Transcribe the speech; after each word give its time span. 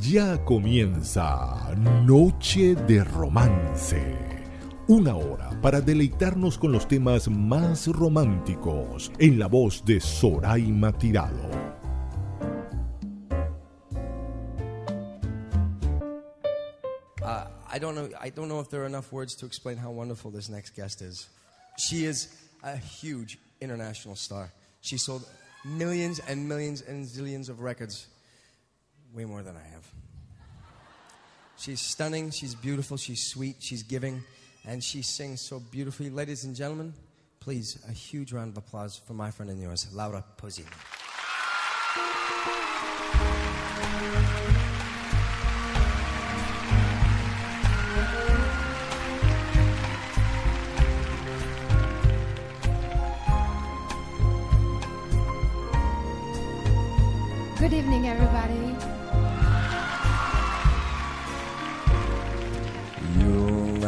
Ya 0.00 0.42
comienza 0.44 1.74
Noche 2.04 2.74
de 2.74 3.04
Romance. 3.04 4.00
Una 4.88 5.14
hora 5.14 5.50
para 5.60 5.82
deleitarnos 5.82 6.56
con 6.56 6.72
los 6.72 6.88
temas 6.88 7.28
más 7.28 7.86
románticos 7.86 9.12
en 9.18 9.38
la 9.38 9.46
voz 9.46 9.84
de 9.84 10.00
Soraima 10.00 10.90
Tirado. 10.92 11.50
Uh, 17.22 17.44
I 17.70 17.78
don't 17.78 17.94
know. 17.94 18.08
I 18.18 18.30
don't 18.30 18.48
know 18.48 18.60
if 18.60 18.70
there 18.70 18.82
are 18.82 18.86
enough 18.86 19.12
words 19.12 19.34
to 19.36 19.46
explain 19.46 19.76
how 19.76 19.90
wonderful 19.90 20.30
this 20.30 20.48
next 20.48 20.74
guest 20.74 21.02
is. 21.02 21.28
She 21.78 22.06
is 22.06 22.28
a 22.62 22.76
huge 22.76 23.38
international 23.60 24.16
star. 24.16 24.50
She 24.80 24.96
sold 24.96 25.24
millions 25.64 26.20
and 26.26 26.48
millions 26.48 26.82
and 26.82 27.04
zillions 27.04 27.50
of 27.50 27.60
records, 27.60 28.06
way 29.14 29.24
more 29.24 29.42
than 29.42 29.56
I 29.56 29.68
have. 29.72 29.86
She's 31.56 31.80
stunning. 31.80 32.30
She's 32.30 32.54
beautiful. 32.54 32.96
She's 32.96 33.22
sweet. 33.22 33.56
She's 33.60 33.82
giving, 33.82 34.22
and 34.66 34.82
she 34.82 35.02
sings 35.02 35.40
so 35.40 35.60
beautifully. 35.60 36.10
Ladies 36.10 36.44
and 36.44 36.56
gentlemen, 36.56 36.94
please 37.38 37.78
a 37.88 37.92
huge 37.92 38.32
round 38.32 38.52
of 38.52 38.56
applause 38.56 38.96
for 38.96 39.14
my 39.14 39.30
friend 39.30 39.50
and 39.50 39.60
yours, 39.60 39.86
Laura 39.92 40.24
Pausini. 40.38 40.66
Good 57.58 57.74
evening, 57.74 58.08
everybody. 58.08 58.59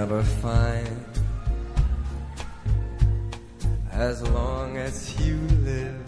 Never 0.03 0.23
find. 0.43 1.07
As 3.93 4.21
long 4.31 4.77
as 4.77 4.97
you 5.21 5.37
live 5.71 6.07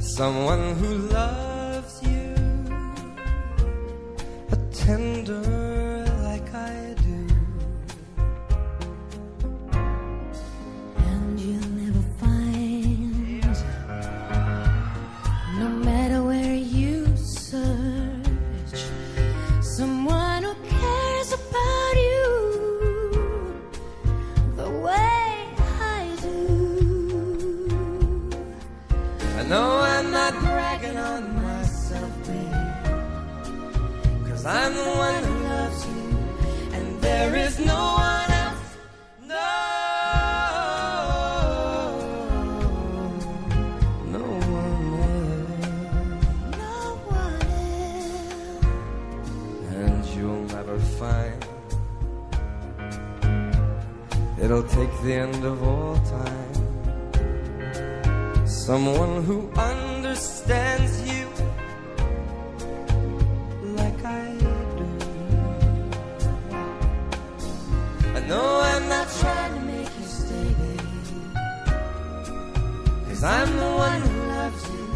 someone 0.00 0.74
who 0.80 0.92
loves 1.20 1.94
you 2.02 2.34
a 4.50 4.56
tender 4.72 5.83
the 55.04 55.12
end 55.12 55.44
of 55.44 55.62
all 55.62 55.96
time. 56.18 56.54
Someone 58.46 59.22
who 59.24 59.50
understands 59.52 60.92
you 61.12 61.26
like 63.76 64.02
I 64.02 64.24
do. 64.78 64.88
I 68.16 68.20
know 68.30 68.48
I'm 68.70 68.88
not 68.88 69.08
trying 69.20 69.54
to 69.56 69.60
make 69.72 69.92
you 70.00 70.06
stay. 70.06 70.54
Cause 73.06 73.22
I'm 73.22 73.50
the 73.58 73.72
one 73.86 74.00
who 74.00 74.14
loves 74.38 74.62
you, 74.70 74.86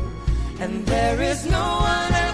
and 0.61 0.87
there 0.87 1.21
is 1.21 1.45
no 1.45 1.67
one 1.93 2.13
else. 2.15 2.28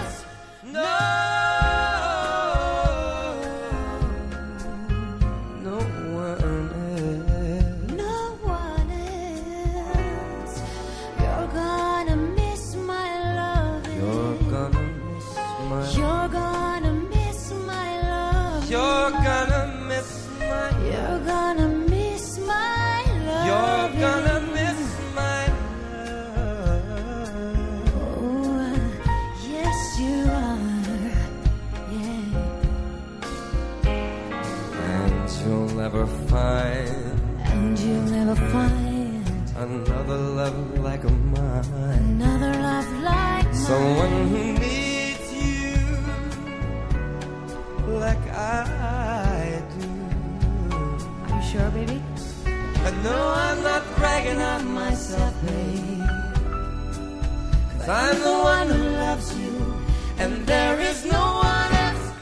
I'm 57.87 58.19
the 58.19 58.31
one 58.31 58.67
who 58.69 58.83
loves 58.97 59.37
you, 59.37 59.75
and 60.17 60.47
there 60.47 60.79
is 60.79 61.05
no 61.05 61.23
one 61.53 61.71
else, 61.71 62.13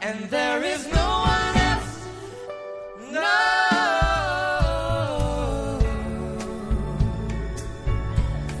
and 0.00 0.30
there 0.30 0.64
is 0.64 0.86
no 0.86 1.08
one 1.34 1.56
else. 1.68 2.06
No. 3.12 3.28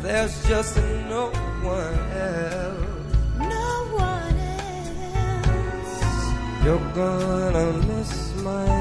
There's 0.02 0.36
just 0.46 0.76
no 1.08 1.30
one 1.62 1.98
else. 2.12 3.14
No 3.38 3.86
one 3.96 4.38
else. 4.58 5.94
You're 6.62 6.92
gonna 6.92 7.72
miss 7.88 8.12
my 8.42 8.79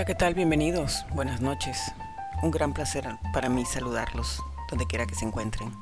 Hola, 0.00 0.06
¿qué 0.06 0.14
tal? 0.14 0.32
Bienvenidos. 0.32 1.04
Buenas 1.12 1.42
noches. 1.42 1.92
Un 2.42 2.50
gran 2.50 2.72
placer 2.72 3.06
para 3.34 3.50
mí 3.50 3.66
saludarlos 3.66 4.42
donde 4.70 4.86
quiera 4.86 5.04
que 5.04 5.14
se 5.14 5.26
encuentren. 5.26 5.74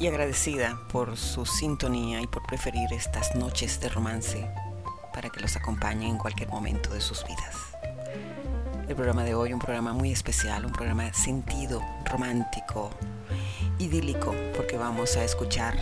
Y 0.00 0.08
agradecida 0.08 0.80
por 0.90 1.16
su 1.16 1.46
sintonía 1.46 2.20
y 2.20 2.26
por 2.26 2.42
preferir 2.42 2.92
estas 2.92 3.36
noches 3.36 3.78
de 3.78 3.88
romance 3.88 4.50
para 5.14 5.30
que 5.30 5.38
los 5.38 5.54
acompañen 5.54 6.10
en 6.10 6.18
cualquier 6.18 6.48
momento 6.48 6.92
de 6.92 7.00
sus 7.00 7.24
vidas. 7.24 7.54
El 8.88 8.96
programa 8.96 9.22
de 9.22 9.36
hoy, 9.36 9.52
un 9.52 9.60
programa 9.60 9.92
muy 9.92 10.10
especial, 10.10 10.66
un 10.66 10.72
programa 10.72 11.12
sentido 11.14 11.80
romántico, 12.04 12.90
idílico, 13.78 14.34
porque 14.56 14.76
vamos 14.76 15.16
a 15.16 15.22
escuchar 15.22 15.76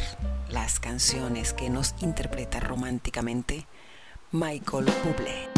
las 0.51 0.81
canciones 0.81 1.55
que 1.55 1.71
nos 1.71 1.95
interpreta 2.03 2.61
románticamente 2.61 3.67
Michael 4.33 4.93
Bublé. 5.03 5.54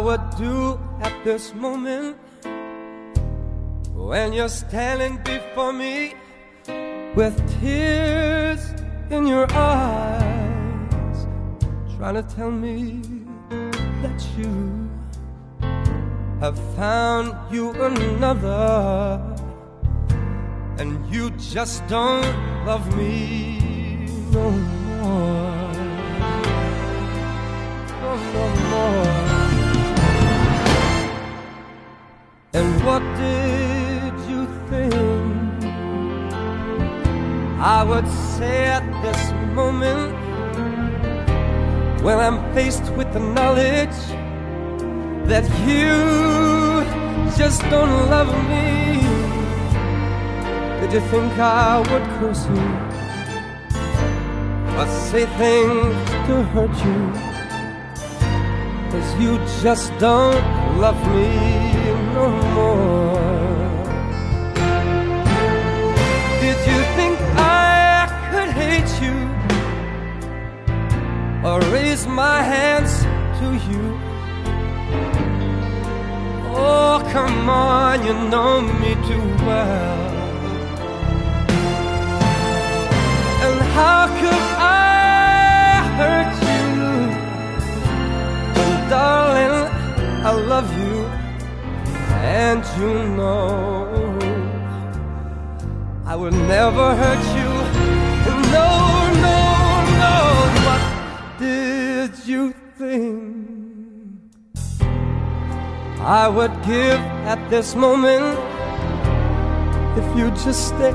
Would 0.00 0.30
do 0.36 0.78
at 1.02 1.12
this 1.24 1.54
moment 1.54 2.16
when 3.94 4.32
you're 4.32 4.48
standing 4.48 5.18
before 5.24 5.72
me 5.72 6.14
with 7.14 7.36
tears 7.60 8.60
in 9.10 9.26
your 9.26 9.46
eyes, 9.52 11.26
trying 11.96 12.14
to 12.14 12.22
tell 12.34 12.50
me 12.50 13.02
that 14.02 14.26
you 14.38 14.88
have 16.40 16.58
found 16.76 17.34
you 17.52 17.70
another 17.82 19.20
and 20.78 21.14
you 21.14 21.30
just 21.32 21.86
don't 21.88 22.24
love 22.64 22.96
me 22.96 23.60
no 24.32 24.50
more. 24.50 25.72
No, 28.00 28.16
no 28.32 28.44
more. 28.70 29.09
And 32.52 32.84
what 32.84 33.00
did 33.16 34.12
you 34.28 34.44
think 34.68 35.64
I 37.60 37.84
would 37.84 38.08
say 38.08 38.64
at 38.64 38.82
this 39.02 39.30
moment 39.54 40.16
when 42.02 42.18
I'm 42.18 42.52
faced 42.52 42.90
with 42.94 43.12
the 43.12 43.20
knowledge 43.20 43.98
that 45.28 45.44
you 45.62 45.94
just 47.38 47.62
don't 47.70 48.10
love 48.10 48.32
me? 48.50 48.98
Did 50.80 50.92
you 50.94 51.00
think 51.08 51.32
I 51.38 51.78
would 51.78 52.06
curse 52.18 52.46
you 52.50 52.66
or 54.76 54.86
say 55.06 55.26
things 55.38 56.10
to 56.26 56.42
hurt 56.50 56.76
you? 56.84 57.00
Cause 58.90 59.20
you 59.22 59.38
just 59.62 59.96
don't 60.00 60.42
love 60.80 61.00
me 61.14 61.79
no 62.14 62.28
more. 62.56 63.20
Did 66.40 66.58
you 66.70 66.78
think 66.96 67.16
I 67.36 68.08
could 68.30 68.50
hate 68.62 68.92
you 69.04 69.16
or 71.48 71.60
raise 71.72 72.06
my 72.06 72.42
hands 72.42 72.92
to 73.38 73.46
you? 73.68 73.84
Oh, 76.52 77.00
come 77.12 77.48
on, 77.48 78.04
you 78.06 78.14
know 78.32 78.60
me 78.60 78.94
too 79.08 79.26
well. 79.46 80.08
And 83.46 83.60
how 83.76 84.00
could 84.20 84.44
I 84.58 84.80
hurt 85.98 86.32
you? 86.50 86.64
Well, 88.54 88.76
darling, 88.90 89.58
I 90.28 90.30
love 90.52 90.68
you, 90.78 90.94
and 92.22 92.64
you 92.78 92.92
know 93.16 94.18
I 96.06 96.16
would 96.16 96.34
never 96.34 96.94
hurt 96.96 97.24
you. 97.38 97.50
No, 98.56 98.70
no, 99.26 99.38
no. 100.02 100.16
What 100.66 100.82
did 101.38 102.12
you 102.26 102.52
think 102.76 104.18
I 106.00 106.28
would 106.28 106.52
give 106.64 107.00
at 107.32 107.40
this 107.48 107.74
moment 107.74 108.38
if 109.96 110.06
you 110.18 110.30
just 110.44 110.68
stay? 110.68 110.92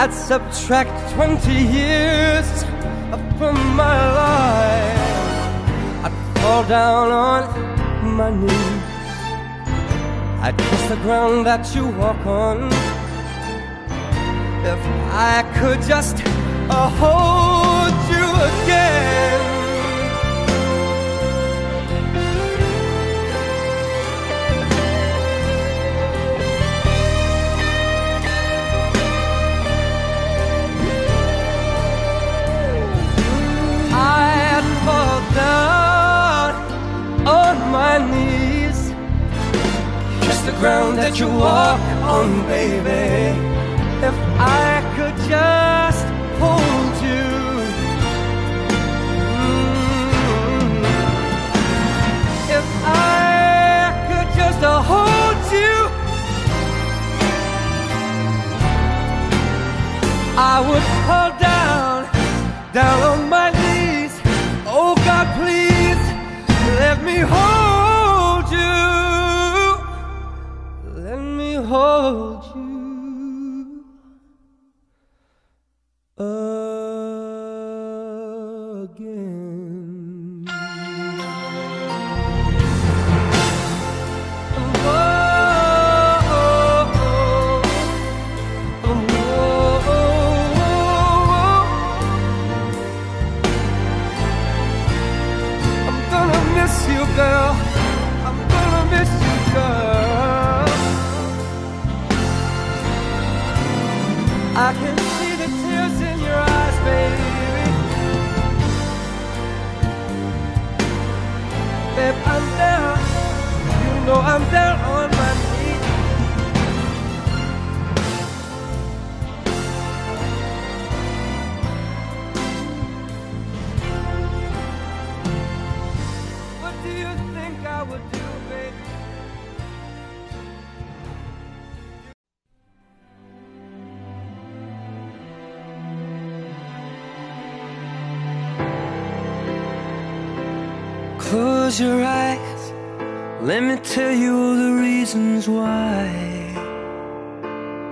I'd 0.00 0.12
subtract 0.12 1.14
20 1.14 1.52
years 1.52 2.64
from 3.38 3.56
my 3.76 3.98
life. 4.22 6.04
I'd 6.04 6.38
fall 6.40 6.64
down 6.64 7.12
on 7.12 8.16
my 8.16 8.30
knees. 8.30 8.85
I'd 10.46 10.56
kiss 10.56 10.88
the 10.88 10.94
ground 10.98 11.44
that 11.44 11.74
you 11.74 11.88
walk 11.88 12.24
on. 12.24 12.68
If 14.64 14.78
I 15.10 15.42
could 15.58 15.82
just 15.82 16.22
uh, 16.70 16.88
hold 17.02 17.94
you 18.14 18.28
again. 18.62 19.55
Ground 40.58 40.96
that 40.98 41.18
you 41.20 41.28
walk 41.28 41.80
on, 42.02 42.28
baby. 42.46 43.36
If 44.08 44.16
I 44.38 44.80
could 44.96 45.16
just 45.28 46.06
hold 46.40 46.94
you. 47.08 47.26
Mm. 49.42 50.16
If 52.58 52.66
I 52.84 53.92
could 54.08 54.28
just 54.40 54.60
hold 54.90 55.40
you. 55.60 55.74
I 60.38 60.56
would 60.66 60.86
fall 61.06 61.32
down, 61.50 61.98
down 62.72 62.98
on 63.10 63.28
my 63.28 63.48
knees. 63.60 64.14
Oh 64.66 64.94
God, 65.08 65.26
please 65.38 66.02
let 66.80 67.02
me 67.02 67.18
hold 67.18 67.55
hold 72.14 72.44
you. 72.54 72.55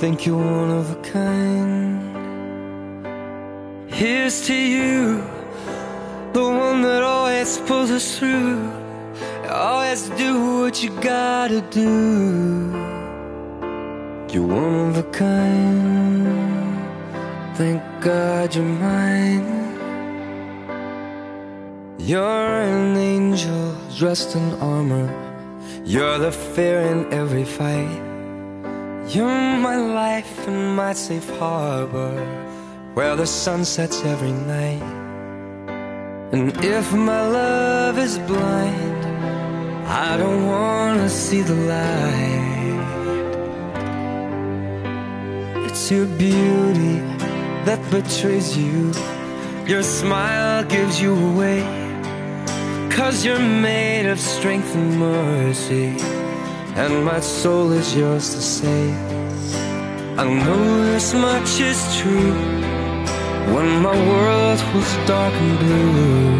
Think 0.04 0.20
you're 0.26 0.36
one 0.36 0.70
of 0.70 0.90
a 0.90 0.96
kind. 1.00 1.96
Here's 3.90 4.46
to 4.48 4.54
you, 4.54 5.24
the 6.34 6.42
one 6.42 6.82
that 6.82 7.02
always 7.02 7.56
pulls 7.60 7.90
us 7.90 8.18
through. 8.18 8.70
Always 9.48 10.10
do 10.10 10.60
what 10.60 10.82
you 10.84 10.90
gotta 11.00 11.62
do. 11.70 11.88
You're 14.30 14.46
one 14.46 14.90
of 14.90 14.98
a 14.98 15.04
kind. 15.04 16.26
Thank 17.56 17.82
God 18.02 18.54
you're 18.54 18.62
mine. 18.62 19.46
You're 21.98 22.60
an 22.60 22.94
angel 22.98 23.74
dressed 23.96 24.36
in 24.36 24.52
armor. 24.60 25.08
You're 25.86 26.18
the 26.18 26.30
fear 26.30 26.80
in 26.92 27.10
every 27.10 27.46
fight. 27.46 28.13
You're 29.06 29.58
my 29.58 29.76
life 29.76 30.48
and 30.48 30.74
my 30.74 30.94
safe 30.94 31.28
harbor, 31.38 32.16
where 32.94 33.14
the 33.16 33.26
sun 33.26 33.66
sets 33.66 34.02
every 34.02 34.32
night. 34.32 34.82
And 36.32 36.52
if 36.64 36.90
my 36.94 37.20
love 37.28 37.98
is 37.98 38.18
blind, 38.20 39.04
I 39.86 40.16
don't 40.16 40.46
wanna 40.46 41.10
see 41.10 41.42
the 41.42 41.54
light. 41.54 42.54
It's 45.66 45.90
your 45.90 46.06
beauty 46.06 46.96
that 47.66 47.80
betrays 47.90 48.56
you. 48.56 48.90
Your 49.66 49.82
smile 49.82 50.64
gives 50.64 50.98
you 51.00 51.14
away. 51.14 51.60
Cause 52.90 53.22
you're 53.22 53.38
made 53.38 54.06
of 54.06 54.18
strength 54.18 54.74
and 54.74 54.98
mercy. 54.98 56.23
And 56.76 57.04
my 57.04 57.20
soul 57.20 57.70
is 57.70 57.94
yours 57.94 58.34
to 58.34 58.40
save. 58.40 59.14
I 60.18 60.24
know 60.24 60.84
this 60.92 61.14
much 61.14 61.60
is 61.60 61.78
true. 61.98 62.34
When 63.54 63.80
my 63.80 63.96
world 64.10 64.60
was 64.74 64.90
dark 65.06 65.32
and 65.34 65.58
blue, 65.60 66.34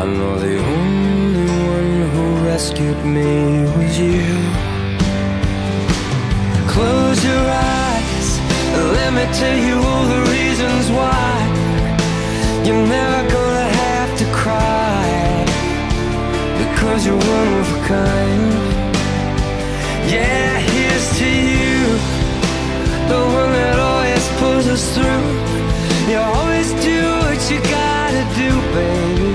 I 0.00 0.04
know 0.06 0.38
the 0.38 0.56
only 0.56 1.48
one 1.76 2.10
who 2.12 2.46
rescued 2.46 3.04
me 3.04 3.64
was 3.76 3.98
you. 3.98 4.32
Close 6.66 7.22
your 7.22 7.46
eyes, 7.76 8.28
let 8.96 9.12
me 9.12 9.24
tell 9.40 9.58
you 9.68 9.76
all 9.88 10.06
the 10.14 10.22
reasons 10.32 10.84
why 10.98 11.28
you're 12.64 12.86
never 12.86 13.30
gonna 13.34 13.68
have 13.84 14.18
to 14.18 14.24
cry 14.32 15.44
because 16.58 17.06
you're 17.06 17.16
a 17.16 17.67
kind. 17.88 18.52
Yeah, 20.12 20.60
here's 20.72 21.08
to 21.20 21.28
you, 21.52 21.76
the 23.12 23.20
one 23.40 23.50
that 23.58 23.76
always 23.88 24.24
pulls 24.38 24.66
us 24.74 24.84
through. 24.94 25.28
You 26.10 26.18
always 26.36 26.68
do 26.88 27.00
what 27.24 27.40
you 27.50 27.58
gotta 27.80 28.24
do, 28.42 28.50
baby, 28.76 29.32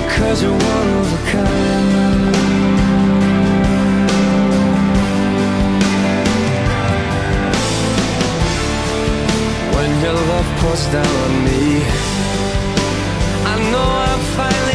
because 0.00 0.36
you're 0.42 0.60
one 0.76 0.88
of 1.00 1.06
a 1.18 1.22
kind. 1.34 2.24
When 9.76 9.90
your 10.04 10.18
love 10.32 10.48
pours 10.60 10.84
down 10.96 11.14
on 11.24 11.34
me, 11.48 11.64
I 13.52 13.54
know 13.70 13.88
I'm 14.08 14.22
finally 14.38 14.65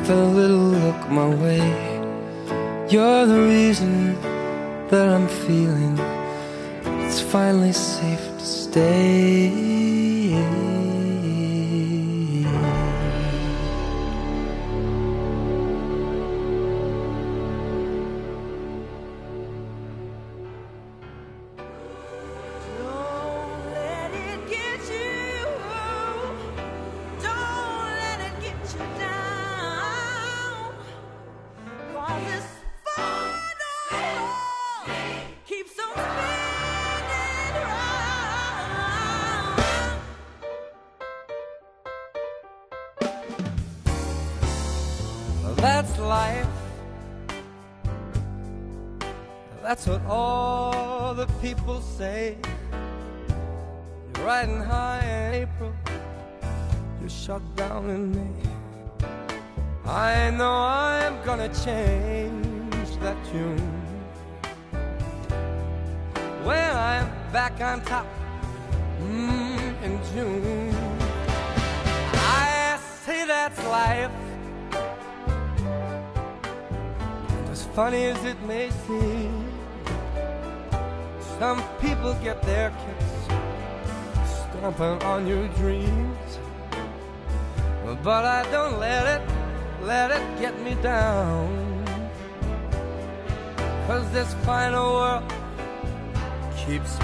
with 0.00 0.10
a 0.10 0.24
little 0.24 0.56
look 0.56 1.10
my 1.10 1.28
way. 1.28 1.60
You're 2.88 3.26
the 3.26 3.42
reason 3.42 4.14
that 4.88 5.08
I'm 5.08 5.28
feeling 5.28 5.98
it's 7.04 7.20
finally 7.20 7.72
safe 7.72 8.24
to 8.38 8.44
stay. 8.44 9.49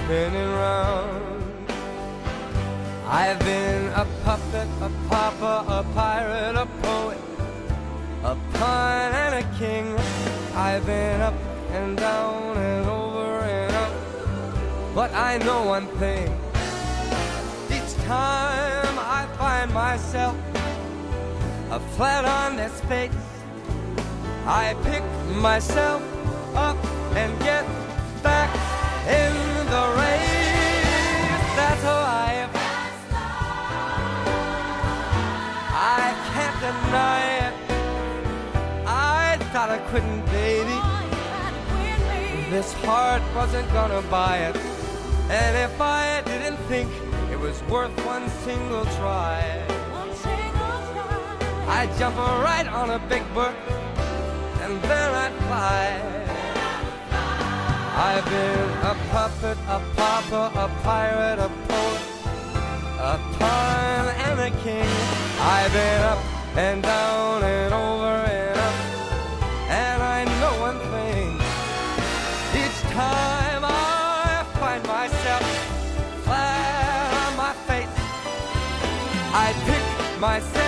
Spinning 0.07 0.51
round. 0.63 1.43
I've 3.05 3.39
been 3.39 3.87
a 3.87 4.07
puppet, 4.23 4.69
a 4.79 4.89
pauper, 5.09 5.65
a 5.67 5.83
pirate, 5.93 6.55
a 6.55 6.65
poet, 6.81 7.17
a 8.23 8.37
pawn 8.53 9.11
and 9.23 9.35
a 9.43 9.45
king. 9.59 9.85
I've 10.55 10.85
been 10.85 11.19
up 11.19 11.33
and 11.71 11.97
down 11.97 12.55
and 12.55 12.87
over 12.87 13.39
and 13.39 13.73
up. 13.75 13.91
But 14.95 15.13
I 15.13 15.39
know 15.39 15.65
one 15.65 15.87
thing. 15.99 16.27
Each 17.69 17.93
time 18.05 18.95
I 19.17 19.27
find 19.37 19.73
myself 19.73 20.37
a 21.69 21.81
flat 21.95 22.23
on 22.23 22.55
this 22.55 22.79
face, 22.91 23.11
I 24.45 24.73
pick 24.85 25.03
myself 25.35 26.01
up 26.55 26.77
and 27.13 27.37
get 27.41 27.65
back 28.23 28.49
in 29.09 29.46
the 29.69 29.85
race. 29.99 31.43
That's 31.59 31.83
life. 31.83 32.51
I 35.99 36.05
can't 36.31 36.57
deny 36.67 37.21
it. 37.45 37.53
I 38.87 39.37
thought 39.51 39.69
I 39.69 39.79
couldn't, 39.89 40.23
baby. 40.27 40.79
This 42.49 42.71
heart 42.85 43.21
wasn't 43.35 43.67
gonna 43.73 44.01
buy 44.03 44.37
it. 44.49 44.55
And 45.29 45.57
if 45.57 45.81
I 45.81 46.21
didn't 46.25 46.57
think 46.71 46.89
it 47.29 47.39
was 47.39 47.61
worth 47.63 47.95
one 48.05 48.29
single 48.45 48.85
try, 48.97 49.43
I'd 51.67 51.91
jump 51.99 52.15
right 52.17 52.67
on 52.67 52.91
a 52.91 52.99
big 53.09 53.23
bird 53.33 53.55
and 54.61 54.81
then 54.81 55.09
I'd 55.13 55.35
fly. 55.47 56.16
I've 57.99 58.23
been 58.25 58.69
a 58.85 58.95
puppet, 59.09 59.57
a 59.67 59.81
pauper, 59.95 60.51
a 60.53 60.67
pirate, 60.83 61.39
a 61.39 61.49
poet, 61.67 62.01
a 62.99 63.17
pawn 63.39 64.07
and 64.27 64.39
a 64.39 64.51
king. 64.61 64.87
I've 65.41 65.73
been 65.73 66.01
up 66.03 66.19
and 66.55 66.83
down 66.83 67.43
and 67.43 67.73
over 67.73 68.05
and 68.05 68.59
up, 68.59 68.75
and 69.69 70.03
I 70.03 70.25
know 70.39 70.53
one 70.67 70.79
thing. 70.93 71.29
Each 72.61 72.79
time 72.93 73.63
I 73.65 74.45
find 74.59 74.85
myself 74.85 75.41
flat 76.23 77.13
on 77.25 77.35
my 77.35 77.53
face, 77.65 77.97
I 79.33 79.53
pick 79.65 80.19
myself 80.21 80.66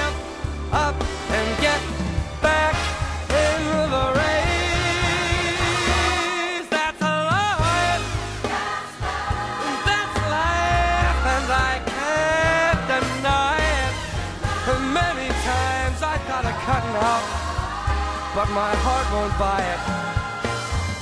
but 18.35 18.49
my 18.51 18.73
heart 18.85 19.07
won't 19.13 19.35
buy 19.39 19.61
it. 19.73 19.81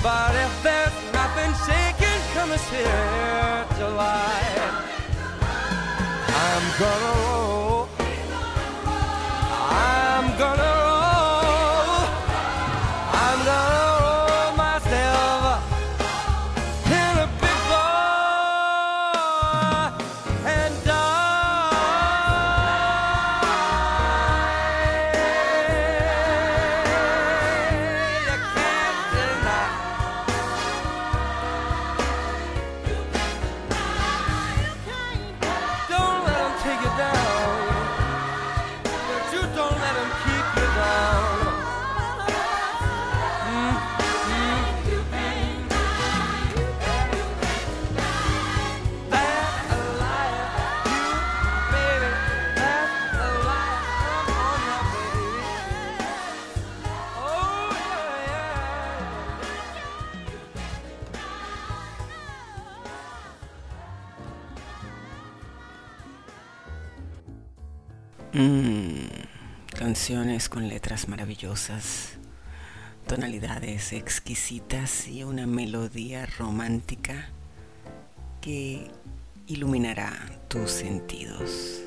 But 0.01 0.33
if 0.35 0.53
there's 0.63 0.95
nothing 1.11 1.51
shaking, 1.65 2.19
come 2.33 2.49
this 2.49 2.67
here 2.69 3.65
July. 3.77 4.39
I'm 6.45 6.65
gonna 6.79 7.11
roll. 7.27 7.89
I'm 9.69 10.37
gonna 10.37 10.66
canciones 70.07 70.47
con 70.47 70.69
letras 70.69 71.09
maravillosas, 71.09 72.13
tonalidades 73.07 73.91
exquisitas 73.91 75.05
y 75.05 75.25
una 75.25 75.45
melodía 75.45 76.25
romántica 76.37 77.27
que 78.39 78.89
iluminará 79.47 80.13
tus 80.47 80.71
sentidos. 80.71 81.81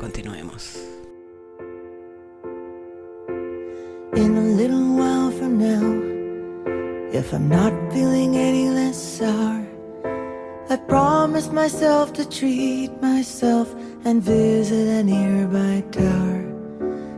Continuemos. 0.00 0.78
In 4.16 4.38
a 4.38 4.56
little 4.56 4.96
while 4.96 5.30
from 5.30 5.58
now, 5.58 7.12
if 7.12 7.34
I'm 7.34 7.50
not 7.50 7.74
feeling 7.92 8.34
any 8.34 8.70
less 8.70 8.96
sour, 8.96 9.62
I 10.70 10.76
promise 10.88 11.52
myself 11.52 12.14
to 12.14 12.26
treat 12.26 12.92
myself 13.02 13.74
and 14.06 14.22
visit 14.22 14.88
a 14.88 15.02
nearby 15.02 15.84
tower. 15.90 16.37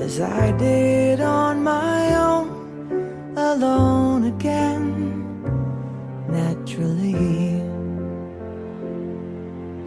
as 0.00 0.20
I 0.20 0.52
did 0.52 1.20
on 1.20 1.62
my 1.62 2.14
own, 2.14 2.46
alone 3.36 4.24
again, 4.24 4.84
naturally. 6.28 7.62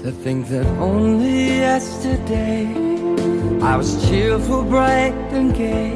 To 0.04 0.12
think 0.12 0.48
that 0.50 0.66
only 0.80 1.58
yesterday 1.68 2.66
I 3.62 3.76
was 3.78 3.90
cheerful, 4.10 4.64
bright, 4.64 5.14
and 5.32 5.54
gay, 5.56 5.94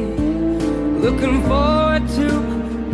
looking 1.05 1.41
forward 1.43 2.07
to 2.19 2.27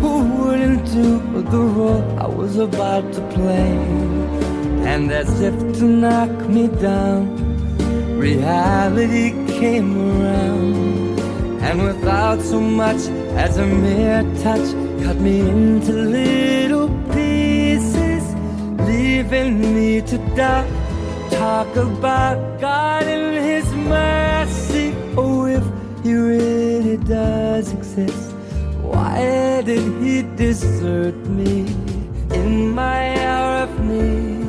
who 0.02 0.14
wouldn't 0.38 0.86
do 0.86 1.20
the 1.42 1.64
role 1.78 2.20
I 2.20 2.28
was 2.28 2.58
about 2.58 3.12
to 3.14 3.22
play. 3.36 3.78
And 4.92 5.12
as 5.12 5.42
if 5.42 5.56
to 5.78 5.84
knock 5.86 6.32
me 6.50 6.68
down, 6.68 7.24
reality 8.18 9.32
came 9.60 9.92
around, 10.10 11.01
and 11.68 11.84
without 11.84 12.42
so 12.42 12.60
much 12.60 13.02
as 13.46 13.58
a 13.58 13.66
mere 13.66 14.24
touch, 14.44 14.68
cut 15.04 15.18
me 15.18 15.42
into 15.42 15.94
little 15.94 16.90
pieces, 17.14 18.24
leaving 18.88 19.74
me 19.76 20.02
to 20.02 20.18
doubt. 20.36 20.68
Talk 21.32 21.76
about 21.76 22.60
God 22.60 23.04
and 23.04 23.36
His 23.52 23.68
mercy. 23.74 24.94
Oh, 25.18 25.46
if 25.46 25.64
He 26.04 26.14
really 26.14 26.98
does 26.98 27.72
exist, 27.74 28.34
why 28.82 29.62
did 29.66 29.84
He 30.04 30.24
desert 30.36 31.16
me 31.40 31.68
in 32.40 32.72
my 32.76 33.02
hour 33.26 33.64
of 33.64 33.74
need? 33.80 34.42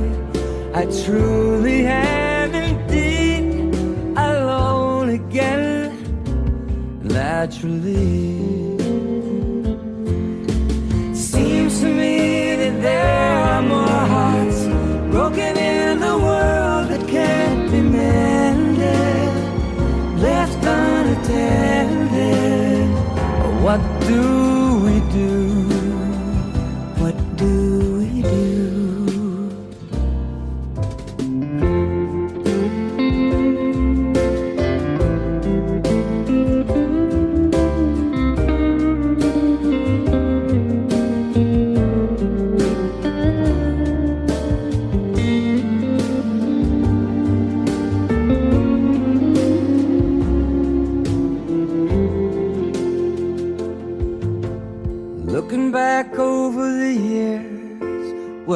I 0.74 0.84
truly 1.04 1.86
am 1.86 2.54
indeed 2.54 3.74
alone 4.16 5.10
again, 5.10 5.71
naturally. 7.42 8.78
Seems 11.12 11.80
to 11.80 11.86
me 11.86 12.54
that 12.60 12.76
there 12.80 13.38
are 13.50 13.62
more 13.62 14.02
hearts 14.14 14.60
broken 15.10 15.56
in 15.56 15.98
the 15.98 16.16
world 16.26 16.84
that 16.90 17.02
can't 17.08 17.68
be 17.72 17.80
mended, 17.80 19.34
left 20.22 20.64
unattended. 20.64 21.28
What 23.64 23.80
do? 24.06 24.51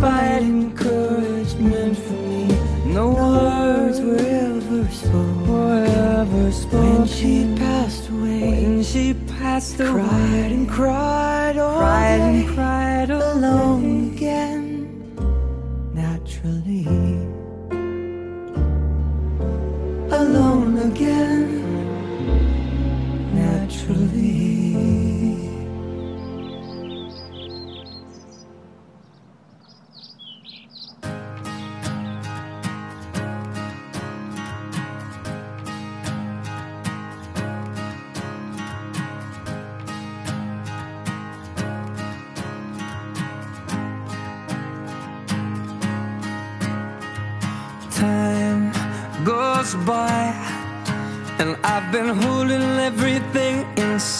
Despite 0.00 0.42
encouragement 0.44 1.94
from 1.98 2.20
me, 2.30 2.48
no 2.86 3.10
words 3.12 4.00
were 4.00 4.16
ever 4.16 4.88
spoken. 4.88 5.30
Spoken. 6.50 6.98
When 6.98 7.06
she 7.06 7.54
passed 7.56 8.08
away, 8.08 8.40
When 8.40 8.82
she 8.82 9.14
passed 9.38 9.78
away, 9.78 9.90
cried 9.92 10.52
and 10.52 10.68
cried 10.68 11.58
all 11.58 11.78
cried 11.78 12.16
day, 12.16 12.40
and 12.40 12.48
cried 12.48 13.10
alone 13.10 14.14
again, 14.14 15.14
naturally. 15.92 16.86
Alone 20.10 20.78
again, 20.90 21.46
naturally. 23.34 24.39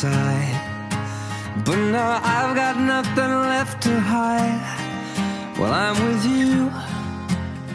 Inside. 0.02 1.62
But 1.64 1.76
now 1.76 2.20
I've 2.22 2.54
got 2.56 2.76
nothing 2.78 3.32
left 3.52 3.82
to 3.82 4.00
hide. 4.00 5.58
Well, 5.58 5.72
I'm 5.72 5.96
with 6.06 6.24
you, 6.24 6.70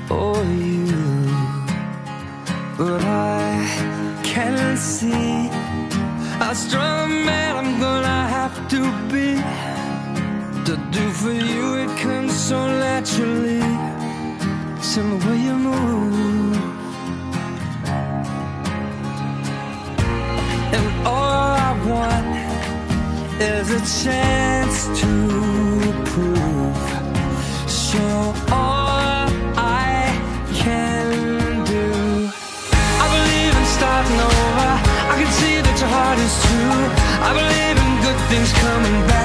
oh, 0.09 0.41
you. 0.57 0.95
But 2.77 3.01
I 3.03 4.21
can 4.23 4.75
see 4.75 5.49
how 6.39 6.53
strong 6.53 7.25
man 7.25 7.57
I'm 7.57 7.79
gonna 7.79 8.21
have 8.37 8.55
to 8.73 8.81
be. 9.11 9.29
To 10.65 10.75
do 10.91 11.09
for 11.11 11.31
you, 11.31 11.75
it 11.83 11.91
comes 11.99 12.33
so 12.33 12.67
naturally. 12.67 13.63
The 14.95 15.01
way 15.27 15.37
you 15.47 15.55
move. 15.57 16.55
And 20.75 21.05
all 21.05 21.54
want 21.87 22.25
is 23.39 23.69
a 23.69 23.81
chance 24.03 24.87
to 24.99 25.11
prove. 26.11 26.77
Show 27.69 28.33
all 28.51 29.29
I 29.57 30.11
can 30.53 31.63
do. 31.65 32.29
I 33.03 33.07
believe 33.15 33.53
in 33.61 33.65
starting 33.77 34.19
over. 34.31 34.71
I 35.11 35.15
can 35.21 35.31
see 35.39 35.57
that 35.65 35.75
your 35.81 35.91
heart 35.97 36.19
is 36.27 36.33
true. 36.45 36.81
I 37.27 37.31
believe 37.39 37.75
in 37.83 37.91
good 38.05 38.19
things 38.29 38.51
coming 38.63 38.97
back 39.07 39.24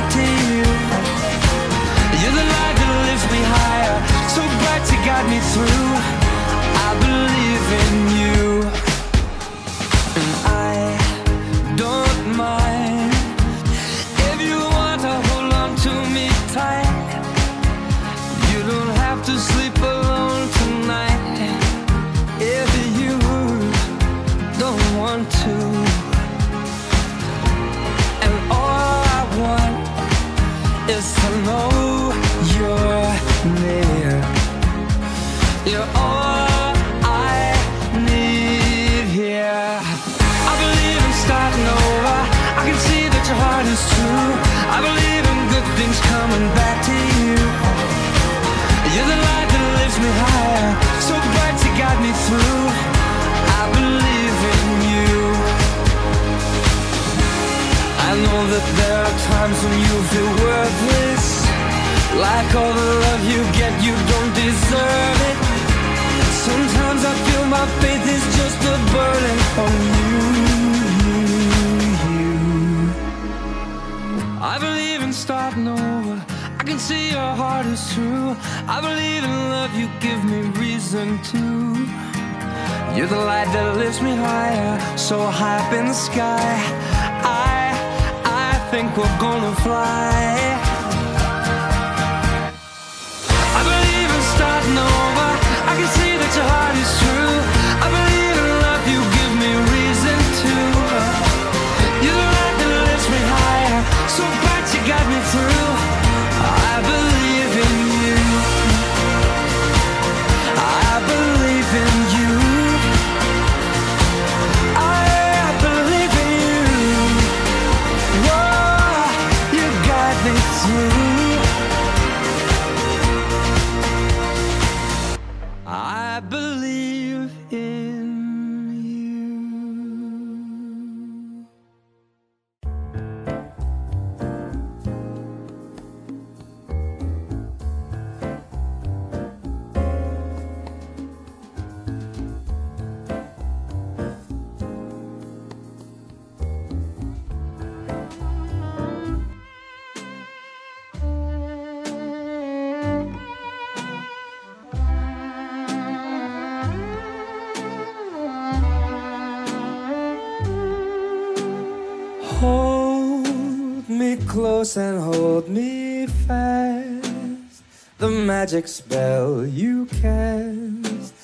magic 168.50 168.66
spell 168.66 169.46
you 169.46 169.86
cast. 169.86 171.14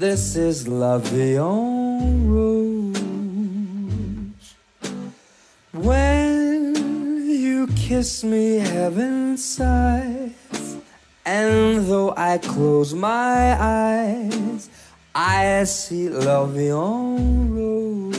This 0.00 0.34
is 0.34 0.66
la 0.66 0.98
vie 0.98 1.36
en 1.36 2.26
rose. 2.28 2.98
When 5.72 6.74
you 7.28 7.68
kiss 7.76 8.24
me, 8.24 8.56
heaven 8.56 9.36
sighs. 9.36 10.76
And 11.24 11.86
though 11.86 12.14
I 12.16 12.38
close 12.38 12.94
my 12.94 13.56
eyes, 13.62 14.68
I 15.14 15.62
see 15.62 16.08
la 16.08 16.46
vie 16.46 16.72
en 16.72 17.54
rose. 17.54 18.16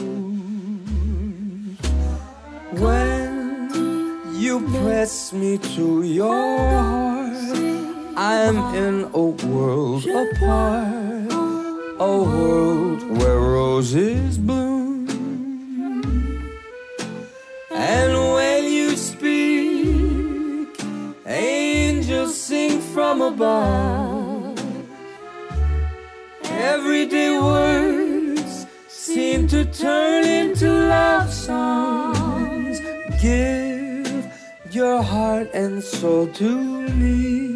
When 2.79 4.31
you 4.35 4.61
press 4.69 5.33
me 5.33 5.57
to 5.75 6.03
your 6.03 6.59
heart, 6.69 7.72
I'm 8.15 8.57
in 8.75 9.09
a 9.11 9.25
world 9.47 10.05
apart, 10.05 11.33
a 11.99 12.17
world 12.23 13.01
where 13.17 13.39
roses 13.39 14.37
bloom. 14.37 15.09
And 17.71 18.13
when 18.35 18.65
you 18.65 18.95
speak, 18.95 20.79
angels 21.25 22.39
sing 22.39 22.79
from 22.79 23.21
above. 23.23 24.59
Everyday 26.43 27.31
words 27.39 28.67
seem 28.89 29.47
to 29.47 29.65
turn 29.65 30.23
into 30.23 30.71
love 30.71 31.33
songs. 31.33 32.79
Give 33.19 34.31
your 34.69 35.01
heart 35.01 35.49
and 35.55 35.83
soul 35.83 36.27
to 36.27 36.89
me. 36.91 37.52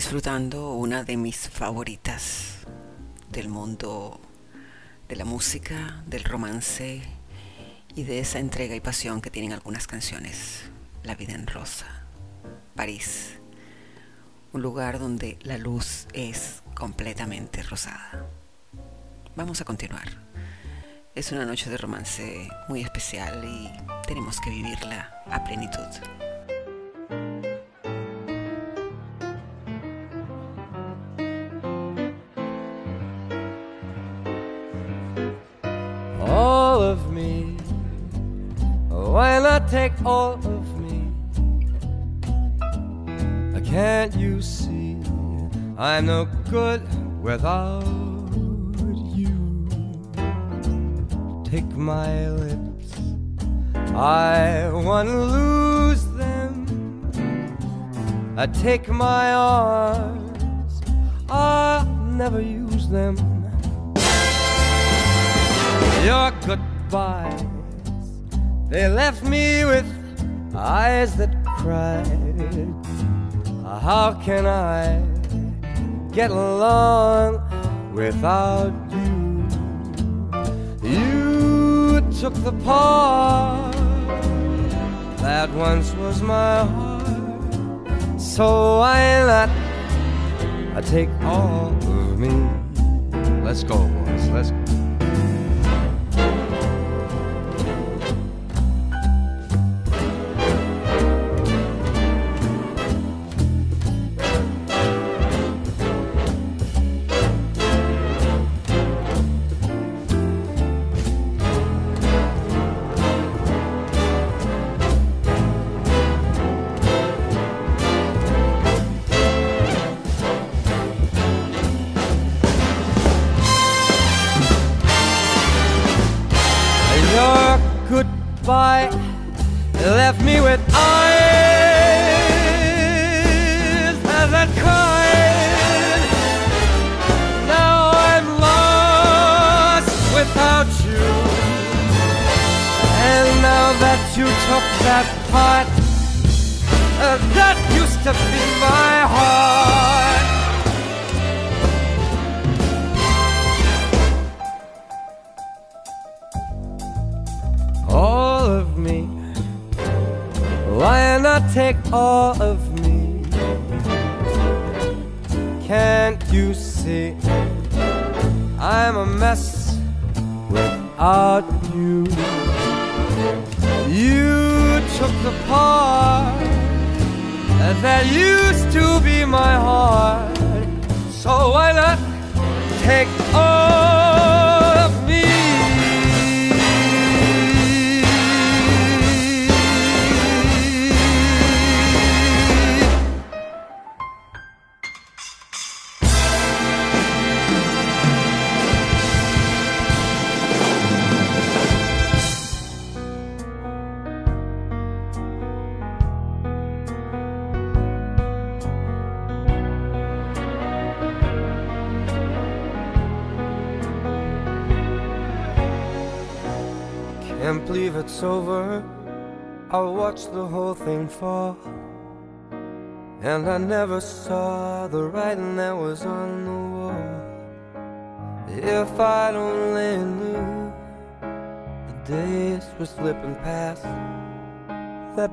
Disfrutando 0.00 0.72
una 0.72 1.04
de 1.04 1.18
mis 1.18 1.50
favoritas 1.50 2.60
del 3.28 3.50
mundo 3.50 4.18
de 5.10 5.14
la 5.14 5.26
música, 5.26 6.02
del 6.06 6.24
romance 6.24 7.02
y 7.94 8.04
de 8.04 8.20
esa 8.20 8.38
entrega 8.38 8.74
y 8.74 8.80
pasión 8.80 9.20
que 9.20 9.30
tienen 9.30 9.52
algunas 9.52 9.86
canciones. 9.86 10.62
La 11.04 11.16
vida 11.16 11.34
en 11.34 11.46
rosa, 11.46 11.84
París, 12.74 13.32
un 14.54 14.62
lugar 14.62 14.98
donde 14.98 15.38
la 15.42 15.58
luz 15.58 16.06
es 16.14 16.62
completamente 16.74 17.62
rosada. 17.62 18.24
Vamos 19.36 19.60
a 19.60 19.66
continuar. 19.66 20.08
Es 21.14 21.30
una 21.30 21.44
noche 21.44 21.68
de 21.68 21.76
romance 21.76 22.48
muy 22.68 22.80
especial 22.80 23.44
y 23.44 23.70
tenemos 24.06 24.40
que 24.40 24.48
vivirla 24.48 25.22
a 25.26 25.44
plenitud. 25.44 26.29
All 40.04 40.34
of 40.34 40.80
me? 40.80 41.06
Can't 43.70 44.16
you 44.16 44.42
see 44.42 44.96
I'm 45.78 46.06
no 46.06 46.26
good 46.50 46.82
without 47.22 47.84
you? 49.14 49.68
Take 51.44 51.70
my 51.76 52.30
lips, 52.30 52.92
I 53.94 54.68
wanna 54.72 55.20
lose 55.20 56.04
them. 56.16 56.66
I 58.36 58.46
take 58.46 58.88
my 58.88 59.32
arms, 59.32 60.82
I'll 61.28 61.86
never 61.86 62.40
use 62.40 62.88
them 62.88 63.16
your 66.04 66.30
goodbyes. 66.46 67.44
They 68.68 68.88
left 68.88 69.22
me 69.22 69.64
with 69.64 69.86
eyes 70.60 71.16
that 71.16 71.34
cried. 71.44 72.06
How 73.64 74.12
can 74.22 74.46
I 74.46 75.00
get 76.12 76.30
along 76.30 77.40
without 77.94 78.72
you? 78.90 79.48
You 80.82 82.00
took 82.20 82.34
the 82.44 82.52
part 82.64 83.72
that 85.18 85.50
once 85.54 85.94
was 85.94 86.20
my 86.22 86.64
heart. 86.64 88.20
So 88.20 88.78
why 88.78 89.24
not 89.26 89.48
I 90.76 90.80
take 90.82 91.10
all 91.22 91.68
of 91.68 92.18
me. 92.18 92.30
Let's 93.42 93.64
go, 93.64 93.76
boys. 93.88 94.28
Let's 94.28 94.50
go. 94.50 94.59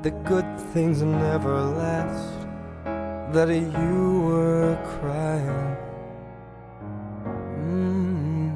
The 0.08 0.14
good 0.24 0.50
things 0.72 1.02
never 1.02 1.60
last, 1.60 2.38
that 3.34 3.48
you 3.50 4.20
were 4.28 4.72
crying. 4.94 5.76
Mm. 7.68 8.48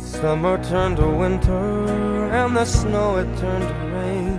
Summer 0.00 0.56
turned 0.64 0.96
to 0.96 1.08
winter, 1.24 1.84
and 2.38 2.56
the 2.56 2.64
snow 2.64 3.18
it 3.18 3.30
turned 3.42 3.68
to 3.72 3.80
rain. 3.98 4.38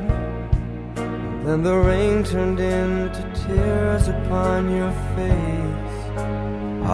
Then 1.45 1.61
the 1.61 1.77
rain 1.77 2.23
turned 2.23 2.59
into 2.59 3.21
tears 3.41 4.07
upon 4.07 4.75
your 4.75 4.93
face. 5.15 5.97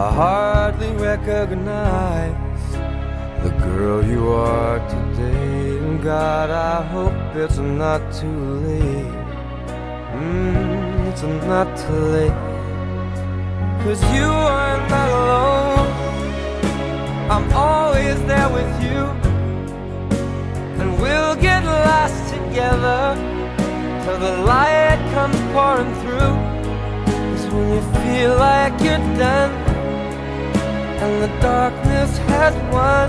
I 0.04 0.06
hardly 0.22 0.92
recognize 1.10 2.66
the 3.44 3.52
girl 3.68 4.06
you 4.06 4.28
are 4.28 4.80
today. 4.90 5.78
And 5.88 6.04
God, 6.04 6.50
I 6.50 6.84
hope 6.94 7.14
it's 7.36 7.60
not 7.60 8.02
too 8.12 8.42
late. 8.66 8.87
Mm, 10.28 11.08
it's 11.10 11.24
not 11.54 11.68
too 11.84 12.02
late. 12.16 12.40
Cause 13.84 14.02
you 14.16 14.30
are 14.60 14.78
not 14.94 15.10
alone. 15.22 15.90
I'm 17.34 17.48
always 17.54 18.18
there 18.32 18.50
with 18.58 18.74
you. 18.86 19.02
And 20.80 20.90
we'll 21.02 21.36
get 21.48 21.64
lost 21.64 22.20
together 22.36 23.02
till 24.04 24.20
the 24.28 24.36
light 24.52 25.00
comes 25.16 25.40
pouring 25.54 25.94
through. 26.02 26.36
Is 27.36 27.46
when 27.54 27.68
you 27.76 27.84
feel 28.02 28.34
like 28.36 28.74
you're 28.86 29.06
done 29.26 29.54
and 31.04 31.14
the 31.24 31.32
darkness 31.40 32.12
has 32.32 32.54
won. 32.74 33.08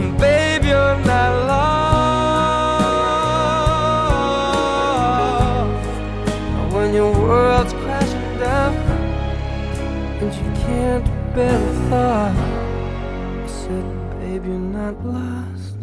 And 0.00 0.18
babe, 0.18 0.64
you're 0.64 0.98
not 1.06 1.30
lost. 1.48 1.75
Your 6.96 7.12
world's 7.12 7.74
crashing 7.74 8.38
down 8.38 8.74
and 10.22 10.34
you 10.34 10.50
can't 10.64 11.04
bear 11.34 11.58
the 11.58 11.90
thought, 11.90 12.34
I 12.34 13.46
said, 13.46 13.86
babe, 14.18 14.46
you're 14.46 14.58
not 14.58 14.94
lost. 15.04 15.74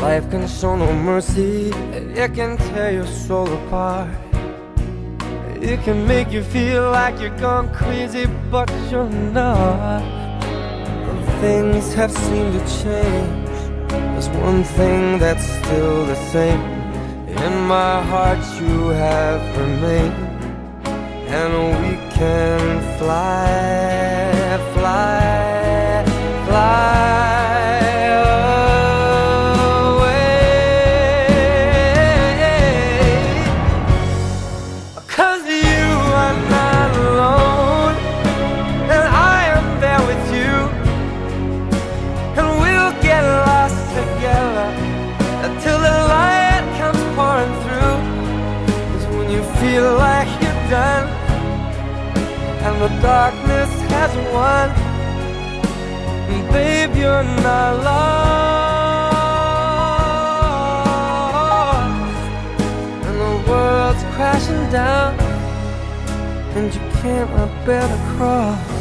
Life 0.00 0.30
can 0.30 0.48
show 0.48 0.76
no 0.76 0.90
mercy, 0.94 1.68
it 2.22 2.34
can 2.34 2.56
tear 2.56 2.92
your 2.92 3.06
soul 3.06 3.52
apart. 3.60 4.08
It 5.60 5.82
can 5.82 6.06
make 6.06 6.32
you 6.32 6.42
feel 6.42 6.90
like 6.92 7.20
you're 7.20 7.38
gone 7.38 7.68
crazy, 7.74 8.24
but 8.50 8.70
you're 8.90 9.10
not. 9.10 10.17
Things 11.40 11.94
have 11.94 12.10
seemed 12.10 12.52
to 12.52 12.82
change. 12.82 13.48
There's 13.88 14.28
one 14.30 14.64
thing 14.64 15.18
that's 15.18 15.46
still 15.58 16.04
the 16.06 16.16
same. 16.32 16.60
In 17.28 17.54
my 17.66 18.02
heart, 18.10 18.42
you 18.60 18.88
have 18.88 19.40
remained, 19.56 20.14
and 21.40 21.52
we 21.80 21.94
can 22.18 22.60
fly, 22.98 24.58
fly, 24.74 25.17
one. 54.38 54.72
And 56.30 56.42
babe, 56.52 56.94
you're 57.02 57.28
not 57.46 57.72
lost. 57.86 58.28
And 63.06 63.16
the 63.24 63.34
world's 63.50 64.04
crashing 64.14 64.64
down, 64.70 65.12
and 66.56 66.66
you 66.74 66.82
can't 67.00 67.30
bear 67.66 67.86
to 67.92 68.00
cross. 68.14 68.74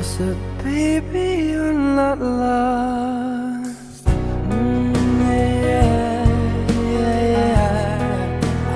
I 0.00 0.02
said, 0.14 0.38
baby, 0.64 1.28
you're 1.52 1.80
not 1.98 2.18
lost. 2.20 4.04
Mm, 4.50 4.96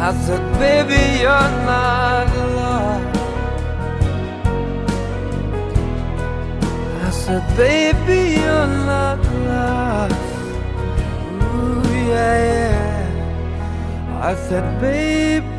I 0.09 0.11
said, 0.25 0.45
baby, 0.63 1.03
you're 1.23 1.51
not. 1.67 1.80
Said, 7.31 7.57
baby, 7.57 8.41
you're 8.41 8.67
not 8.91 9.21
lost. 9.47 10.15
Ooh, 11.55 11.83
yeah, 12.09 12.37
yeah. 12.51 14.21
I 14.21 14.35
said, 14.35 14.67
baby, 14.81 15.50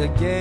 a 0.00 0.08
game 0.18 0.37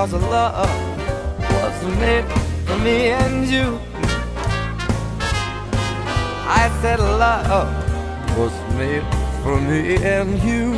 cause 0.00 0.14
love 0.14 0.70
was 1.62 1.98
made 2.00 2.24
for 2.64 2.78
me 2.78 3.08
and 3.08 3.46
you. 3.46 3.78
I 6.62 6.70
said 6.80 7.00
love 7.00 7.68
was 8.38 8.56
made 8.78 9.04
for 9.42 9.60
me 9.60 9.96
and 10.02 10.30
you. 10.42 10.72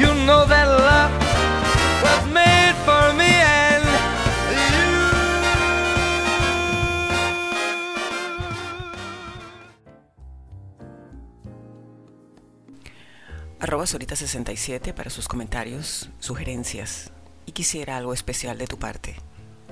You 0.00 0.10
know 0.26 0.44
that 0.46 0.68
love 0.86 1.12
was 2.04 2.34
made 2.34 2.59
Arroba 13.80 13.98
Sorita67 13.98 14.92
para 14.92 15.08
sus 15.08 15.26
comentarios, 15.26 16.10
sugerencias 16.18 17.12
y 17.46 17.52
quisiera 17.52 17.96
algo 17.96 18.12
especial 18.12 18.58
de 18.58 18.66
tu 18.66 18.78
parte, 18.78 19.16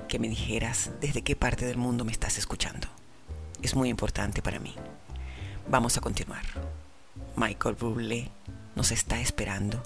que 0.07 0.17
me 0.17 0.27
dijeras 0.27 0.89
desde 0.99 1.21
qué 1.21 1.35
parte 1.35 1.67
del 1.67 1.77
mundo 1.77 2.05
me 2.05 2.11
estás 2.11 2.39
escuchando. 2.39 2.87
Es 3.61 3.75
muy 3.75 3.87
importante 3.87 4.41
para 4.41 4.57
mí. 4.57 4.73
Vamos 5.69 5.95
a 5.95 6.01
continuar. 6.01 6.41
Michael 7.35 7.75
Bublé 7.75 8.31
nos 8.75 8.91
está 8.91 9.21
esperando 9.21 9.83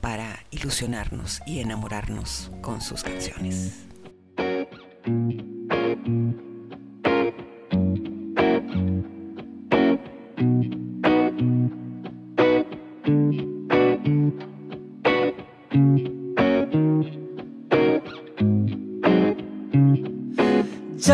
para 0.00 0.44
ilusionarnos 0.52 1.42
y 1.44 1.58
enamorarnos 1.58 2.52
con 2.60 2.80
sus 2.80 3.02
canciones. 3.02 3.72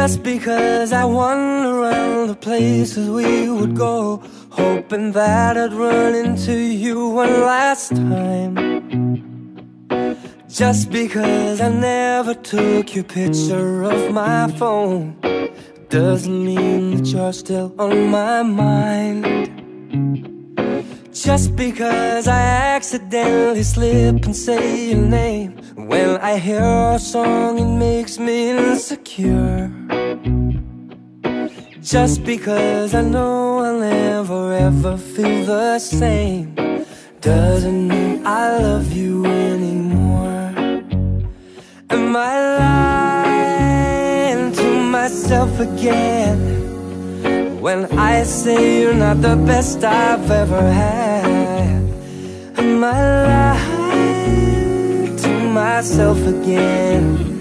Just 0.09 0.23
because 0.23 0.91
I 0.91 1.05
wander 1.05 1.83
around 1.83 2.29
the 2.29 2.35
places 2.35 3.11
we 3.11 3.51
would 3.51 3.77
go, 3.77 4.23
hoping 4.49 5.13
that 5.13 5.59
I'd 5.59 5.75
run 5.75 6.15
into 6.15 6.55
you 6.55 7.11
one 7.11 7.43
last 7.43 7.91
time. 7.91 8.55
Just 10.49 10.91
because 10.91 11.61
I 11.61 11.69
never 11.69 12.33
took 12.33 12.95
your 12.95 13.05
picture 13.05 13.83
of 13.83 14.11
my 14.11 14.51
phone, 14.53 15.15
doesn't 15.91 16.43
mean 16.43 16.97
that 16.97 17.07
you're 17.09 17.35
still 17.35 17.75
on 17.79 18.09
my 18.09 18.43
mind. 18.43 19.59
Just 21.13 21.55
because 21.55 22.27
I 22.27 22.41
accidentally 22.77 23.63
slip 23.63 24.25
and 24.25 24.37
say 24.37 24.91
your 24.91 25.03
name 25.03 25.59
When 25.75 26.17
I 26.19 26.39
hear 26.39 26.63
a 26.63 26.99
song 26.99 27.59
it 27.59 27.77
makes 27.77 28.19
me 28.19 28.51
insecure 28.51 29.69
Just 31.89 32.23
because 32.23 32.95
I 32.95 33.01
know 33.01 33.61
I'll 33.61 33.81
never 33.81 34.53
ever 34.53 34.99
feel 34.99 35.47
the 35.47 35.79
same 35.79 36.55
Doesn't 37.23 37.89
mean 37.89 38.27
I 38.27 38.59
love 38.59 38.93
you 38.93 39.25
anymore 39.25 40.53
Am 41.89 42.15
I 42.15 42.59
lying 44.37 44.53
to 44.53 44.83
myself 44.83 45.59
again? 45.61 46.39
When 47.59 47.87
I 47.99 48.23
say 48.23 48.83
you're 48.83 48.93
not 48.93 49.23
the 49.23 49.37
best 49.47 49.83
I've 49.83 50.31
ever 50.31 50.71
had 50.71 51.83
Am 52.59 52.85
I 52.85 53.01
lying 53.33 55.17
to 55.17 55.29
myself 55.49 56.19
again 56.27 57.38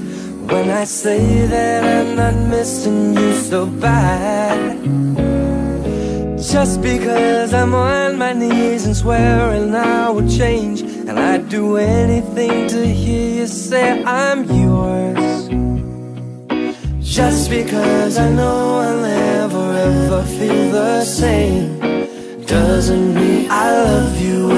When 0.50 0.70
I 0.70 0.86
say 0.86 1.46
that 1.48 1.84
I'm 1.84 2.16
not 2.16 2.36
missing 2.50 3.14
you 3.14 3.34
so 3.34 3.66
bad 3.66 4.82
Just 6.40 6.82
because 6.82 7.54
I'm 7.54 7.74
on 7.76 8.18
my 8.18 8.32
knees 8.32 8.86
and 8.86 8.96
swearing 8.96 9.76
I 9.76 10.10
will 10.10 10.30
change 10.30 10.82
And 10.82 11.20
I'd 11.20 11.50
do 11.50 11.76
anything 11.76 12.70
to 12.70 12.88
hear 12.88 13.42
you 13.42 13.48
say 13.48 14.02
I'm 14.04 14.46
yours. 14.46 15.50
Just 17.02 17.50
because 17.50 18.18
I 18.18 18.30
know 18.30 18.80
I'll 18.80 19.02
never 19.02 19.74
ever 19.74 20.24
feel 20.24 20.72
the 20.72 21.04
same 21.04 21.80
doesn't 22.46 23.16
mean 23.16 23.52
I 23.52 23.72
love 23.72 24.22
you 24.22 24.52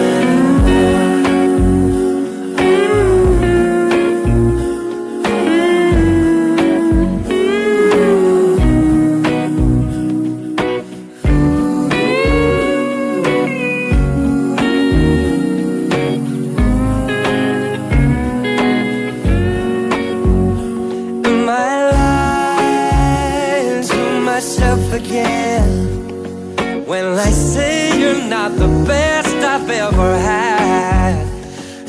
I 27.20 27.32
say 27.32 28.00
you're 28.00 28.24
not 28.30 28.52
the 28.56 28.70
best 28.88 29.36
I've 29.36 29.70
ever 29.70 30.18
had? 30.18 31.28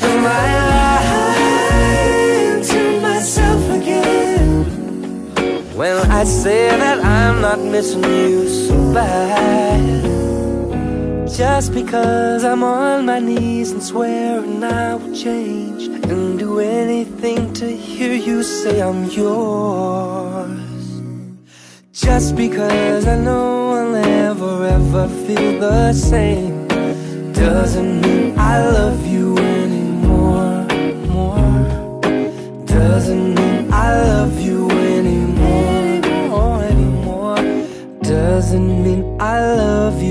Am 0.03 0.25
I 0.25 0.47
lying 0.73 2.63
to 2.71 2.99
myself 2.99 3.61
again 3.79 4.65
when 5.73 5.95
I 6.11 6.25
say 6.25 6.67
that 6.77 6.99
I'm 6.99 7.39
not 7.39 7.59
missing 7.59 8.03
you 8.03 8.49
so 8.49 8.93
bad? 8.93 10.03
Just 11.29 11.73
because 11.73 12.43
I'm 12.43 12.61
on 12.61 13.05
my 13.05 13.19
knees 13.19 13.71
and 13.71 13.81
swearing 13.81 14.61
I 14.65 14.95
will 14.95 15.15
change 15.15 15.83
and 16.09 16.37
do 16.37 16.59
anything 16.59 17.53
to 17.53 17.67
hear 17.67 18.13
you 18.13 18.43
say 18.43 18.81
I'm 18.81 19.05
yours. 19.05 20.70
Just 21.93 22.37
because 22.37 23.05
I 23.05 23.17
know 23.17 23.71
I'll 23.73 23.91
never 23.91 24.65
ever 24.65 25.09
feel 25.25 25.59
the 25.59 25.91
same 25.91 26.65
doesn't 27.33 27.99
mean 27.99 28.39
I 28.39 28.63
love 28.63 29.05
you 29.05 29.37
anymore. 29.37 30.63
More 31.11 32.01
doesn't 32.65 33.35
mean 33.35 33.73
I 33.73 33.91
love 34.07 34.39
you 34.39 34.71
anymore. 34.71 36.61
Anymore 36.63 37.35
doesn't 38.01 38.83
mean 38.85 39.17
I 39.19 39.39
love 39.57 40.01
you 40.01 40.10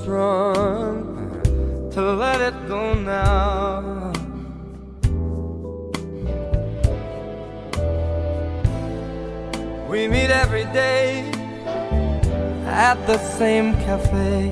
at 12.91 13.07
the 13.07 13.17
same 13.39 13.73
cafe. 13.85 14.51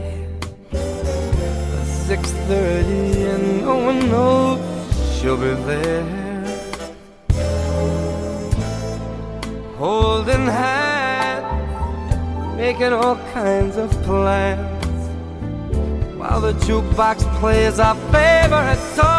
Six 2.08 2.32
thirty, 2.48 3.24
and 3.34 3.62
no 3.66 3.76
one 3.90 4.00
knows 4.12 4.60
she'll 5.14 5.36
be 5.36 5.54
there. 5.70 6.06
Holding 9.78 10.46
hands, 10.62 11.48
making 12.56 12.94
all 12.94 13.18
kinds 13.34 13.76
of 13.76 13.90
plans, 14.08 15.02
while 16.18 16.40
the 16.40 16.54
jukebox 16.66 17.18
plays 17.40 17.78
our 17.78 17.96
favorite 18.14 18.82
song. 18.96 19.19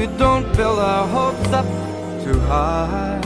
we 0.00 0.06
don't 0.16 0.46
build 0.56 0.78
our 0.78 1.06
hopes 1.08 1.52
up 1.52 1.66
too 2.24 2.40
high. 2.48 3.20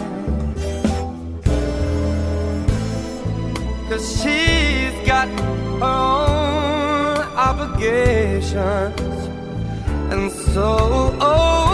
Cause 3.88 4.04
she's 4.20 4.96
got 5.06 5.28
her 5.38 5.54
own 5.84 7.18
obligations, 7.48 9.18
and 10.12 10.32
so 10.32 11.16
oh, 11.20 11.73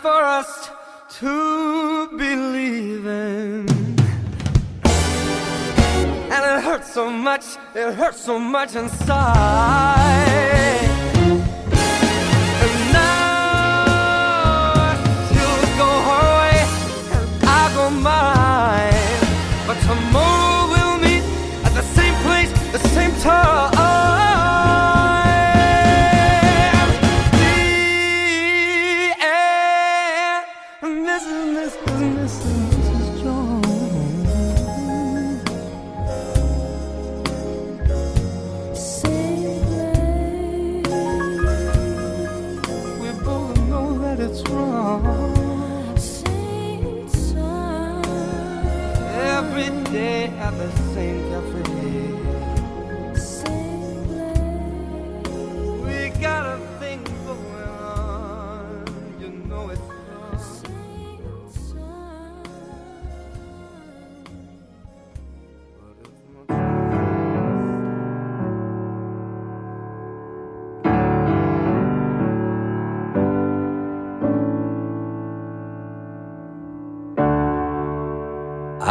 for 0.00 0.22
us 0.22 0.70
to 1.18 2.08
believe 2.16 3.06
in. 3.06 3.66
And 6.34 6.42
it 6.50 6.64
hurts 6.64 6.92
so 6.94 7.10
much, 7.10 7.44
it 7.74 7.94
hurts 7.94 8.20
so 8.20 8.38
much 8.38 8.74
inside. 8.76 10.61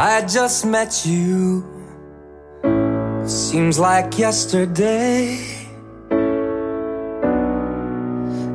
I 0.02 0.22
just 0.26 0.66
met 0.66 1.06
you. 1.06 1.64
Seems 3.28 3.78
like 3.78 4.18
yesterday. 4.18 5.38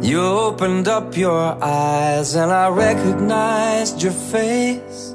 You 0.02 0.22
opened 0.22 0.88
up 0.88 1.16
your 1.16 1.62
eyes 1.62 2.34
and 2.34 2.50
I 2.50 2.66
recognized 2.66 4.02
your 4.02 4.16
face. 4.34 5.14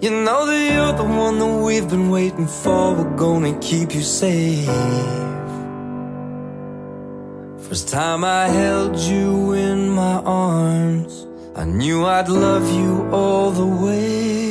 You 0.00 0.10
know 0.24 0.46
that 0.46 0.72
you're 0.72 0.92
the 0.92 1.10
one 1.18 1.40
that 1.40 1.64
we've 1.66 1.90
been 1.90 2.10
waiting 2.10 2.46
for. 2.46 2.94
We're 2.94 3.16
gonna 3.16 3.58
keep 3.58 3.92
you 3.92 4.02
safe. 4.02 4.68
First 7.66 7.88
time 7.88 8.22
I 8.22 8.46
held 8.46 8.96
you 8.96 9.54
in 9.54 9.90
my 9.90 10.22
arms, 10.22 11.26
I 11.56 11.64
knew 11.64 12.06
I'd 12.06 12.28
love 12.28 12.72
you 12.72 13.10
all 13.10 13.50
the 13.50 13.66
way. 13.66 14.49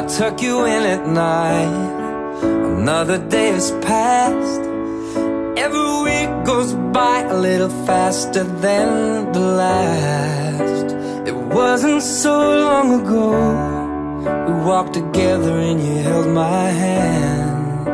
I 0.00 0.06
tuck 0.06 0.40
you 0.40 0.64
in 0.64 0.82
at 0.84 1.06
night. 1.06 2.42
Another 2.42 3.18
day 3.18 3.48
has 3.52 3.70
passed. 3.82 4.62
Every 5.64 5.90
week 6.06 6.30
goes 6.46 6.72
by 6.72 7.20
a 7.24 7.36
little 7.36 7.68
faster 7.84 8.44
than 8.44 9.30
the 9.32 9.40
last. 9.40 10.94
It 11.28 11.34
wasn't 11.34 12.00
so 12.00 12.32
long 12.32 13.02
ago. 13.02 13.28
We 14.46 14.54
walked 14.64 14.94
together 14.94 15.58
and 15.68 15.78
you 15.86 15.96
held 15.96 16.28
my 16.28 16.70
hand. 16.84 17.84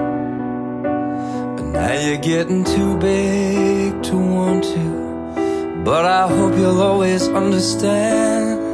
But 1.56 1.64
now 1.64 1.92
you're 1.92 2.18
getting 2.18 2.62
too 2.62 2.98
big 2.98 4.00
to 4.04 4.16
want 4.16 4.62
to. 4.62 5.82
But 5.82 6.04
I 6.04 6.28
hope 6.28 6.54
you'll 6.56 6.82
always 6.82 7.26
understand 7.26 8.65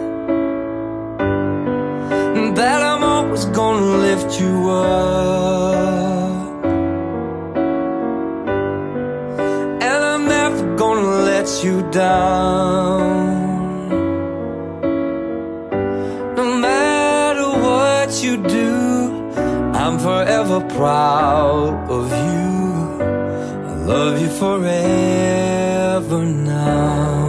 that 2.54 2.82
I'm 2.82 3.02
always 3.02 3.44
gonna 3.46 3.96
lift 4.06 4.40
you 4.40 4.70
up. 4.70 6.64
And 9.88 10.00
I'm 10.12 10.24
never 10.26 10.76
gonna 10.76 11.24
let 11.30 11.64
you 11.64 11.82
down. 11.90 13.32
No 16.36 16.44
matter 16.66 17.48
what 17.66 18.22
you 18.22 18.36
do, 18.36 18.70
I'm 19.74 19.98
forever 19.98 20.60
proud 20.76 21.90
of 21.90 22.10
you. 22.26 22.42
I 23.70 23.74
love 23.92 24.20
you 24.20 24.28
forever 24.28 26.24
now. 26.24 27.21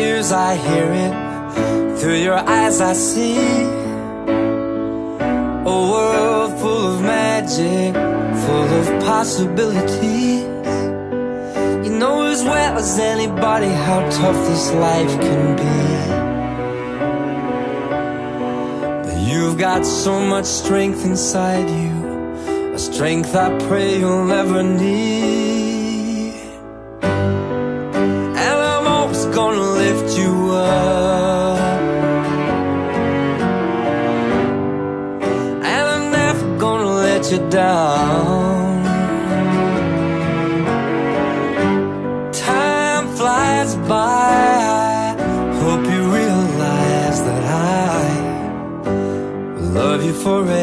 Ears 0.00 0.32
I 0.32 0.54
hear 0.54 0.88
it, 1.06 1.98
through 1.98 2.20
your 2.28 2.38
eyes 2.38 2.80
I 2.80 2.92
see 2.92 3.36
a 5.66 5.78
world 5.92 6.58
full 6.60 6.94
of 6.94 7.02
magic, 7.02 7.94
full 8.44 8.68
of 8.80 8.86
possibilities. 9.04 10.44
You 11.84 11.92
know 11.98 12.26
as 12.26 12.42
well 12.44 12.78
as 12.78 12.98
anybody 12.98 13.68
how 13.68 14.00
tough 14.10 14.38
this 14.48 14.72
life 14.72 15.14
can 15.20 15.56
be. 15.62 15.78
But 19.06 19.18
you've 19.28 19.58
got 19.58 19.84
so 19.84 20.20
much 20.20 20.46
strength 20.46 21.04
inside 21.04 21.68
you, 21.68 21.94
a 22.74 22.78
strength 22.78 23.34
I 23.34 23.48
pray 23.66 23.98
you'll 23.98 24.24
never 24.24 24.62
need. 24.62 25.37
Down. 37.50 38.82
Time 42.32 43.06
flies 43.16 43.74
by. 43.88 44.58
I 45.18 45.60
hope 45.62 45.84
you 45.92 46.02
realize 46.20 47.22
that 47.28 47.44
I 47.44 48.04
love 49.78 50.04
you 50.04 50.12
forever 50.12 50.57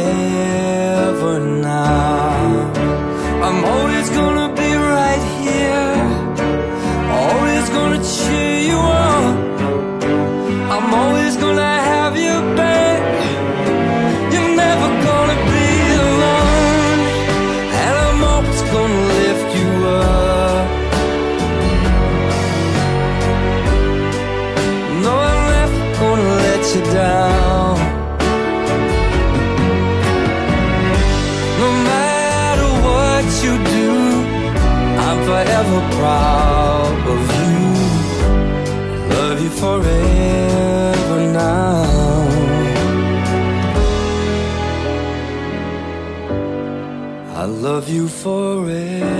you 47.95 48.09
forever 48.09 49.14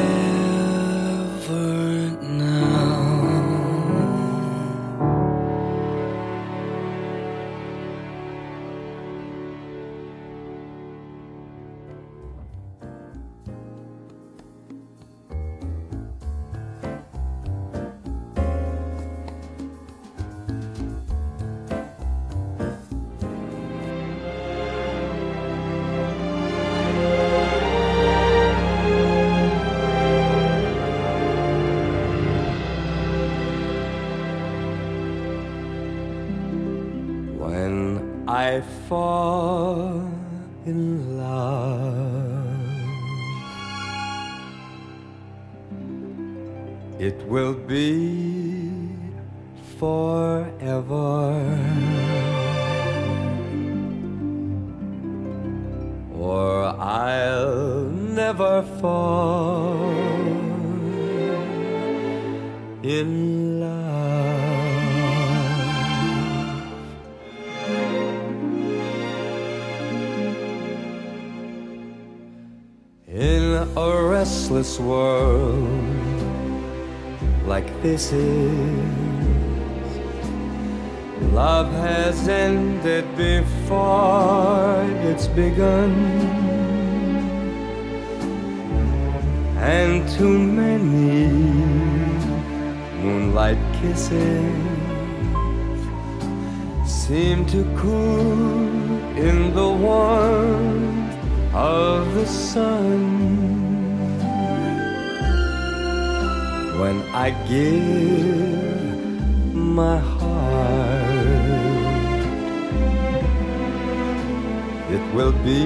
be 115.46 115.62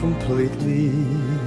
completely 0.00 1.45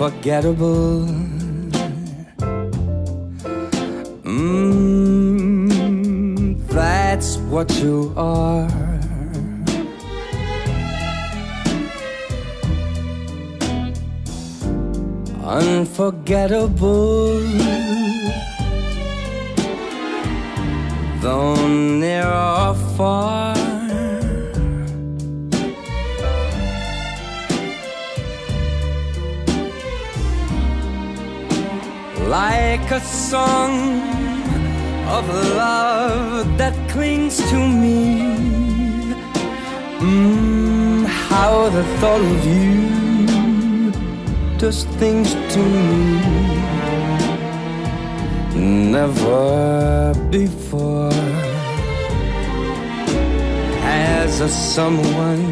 Unforgettable. 0.00 1.06
Mm, 4.22 5.74
that's 6.68 7.38
what 7.50 7.68
you 7.82 8.14
are. 8.16 8.70
Unforgettable. 15.42 17.37
Thought 42.00 42.20
of 42.20 42.46
you 42.46 43.90
does 44.58 44.84
things 45.00 45.34
to 45.52 45.58
me. 45.58 46.20
Never 48.92 50.14
before 50.30 51.12
has 53.82 54.40
a 54.40 54.48
someone 54.48 55.44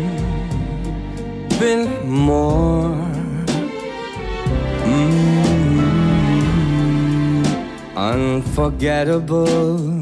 been 1.58 2.08
more. 2.08 2.94
Mm-hmm. 4.86 5.36
unforgettable 7.96 9.95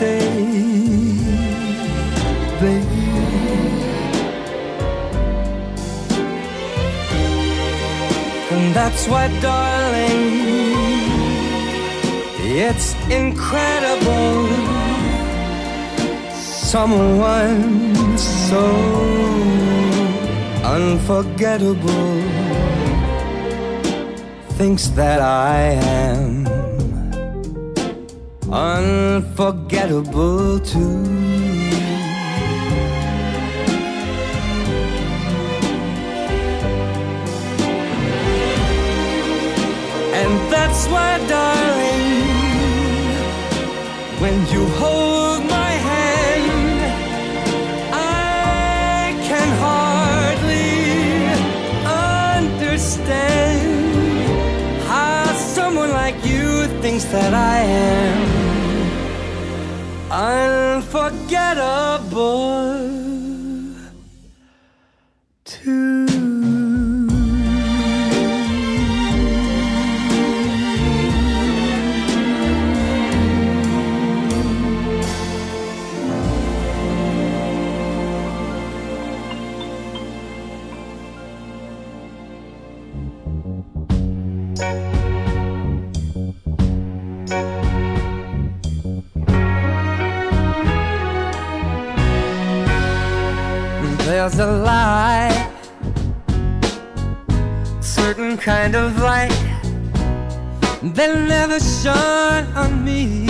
stay, 0.00 0.18
baby. 2.60 3.04
And 8.54 8.74
that's 8.78 9.02
why, 9.10 9.28
darling, 9.42 10.22
it's 12.64 12.88
incredible. 13.20 14.48
Someone 16.74 18.16
so 18.16 18.64
unforgettable 20.76 22.14
thinks 24.56 24.88
that 25.00 25.20
I 25.20 25.58
am 26.00 26.29
too. 29.90 31.02
And 40.14 40.32
that's 40.52 40.86
why, 40.86 41.18
darling, 41.26 42.04
when 44.20 44.34
you 44.52 44.64
hold 44.78 45.44
my 45.46 45.72
hand, 45.90 46.80
I 47.92 49.12
can 49.28 49.48
hardly 49.66 50.70
understand 52.60 52.92
how 54.86 55.32
someone 55.34 55.90
like 55.90 56.24
you 56.24 56.68
thinks 56.80 57.04
that 57.06 57.34
I 57.34 57.58
am 57.58 58.29
unforgettable 60.20 62.49
There's 94.10 94.40
a 94.40 94.46
light, 94.50 95.52
certain 97.80 98.36
kind 98.36 98.74
of 98.74 98.98
light 99.00 99.30
that 100.82 101.28
never 101.28 101.60
shone 101.60 102.44
on 102.56 102.84
me. 102.84 103.28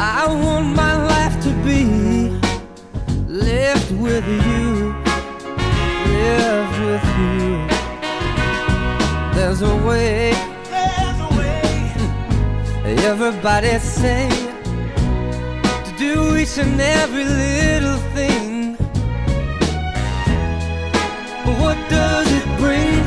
I 0.00 0.26
want 0.26 0.74
my 0.74 0.94
life 1.06 1.40
to 1.44 1.50
be 1.62 1.84
lived 3.28 3.92
with 4.02 4.26
you, 4.26 4.92
lived 6.18 6.78
with 6.88 7.06
you. 7.22 7.46
There's 9.36 9.62
a 9.62 9.76
way, 9.86 10.32
there's 10.68 11.20
a 11.20 11.30
way. 11.38 11.94
Everybody 13.06 13.78
say 13.78 14.28
to 14.28 14.43
do 16.04 16.36
each 16.36 16.58
and 16.58 16.80
every 16.80 17.24
little 17.24 17.98
thing. 18.16 18.76
But 21.44 21.54
what 21.62 21.78
does 21.96 22.28
it 22.38 22.46
bring 22.60 23.02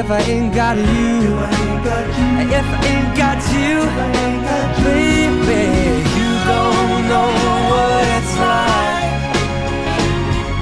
if 0.00 0.08
I 0.18 0.20
ain't 0.34 0.52
got 0.54 0.76
you? 0.76 1.14
If 2.60 2.68
I 2.76 2.80
ain't 2.92 3.12
got 3.24 3.40
you, 3.58 3.74
baby, 4.86 5.62
you 6.18 6.30
don't 6.52 7.02
know 7.12 7.30
what 7.70 8.02
it's 8.16 8.34
like. 8.46 9.12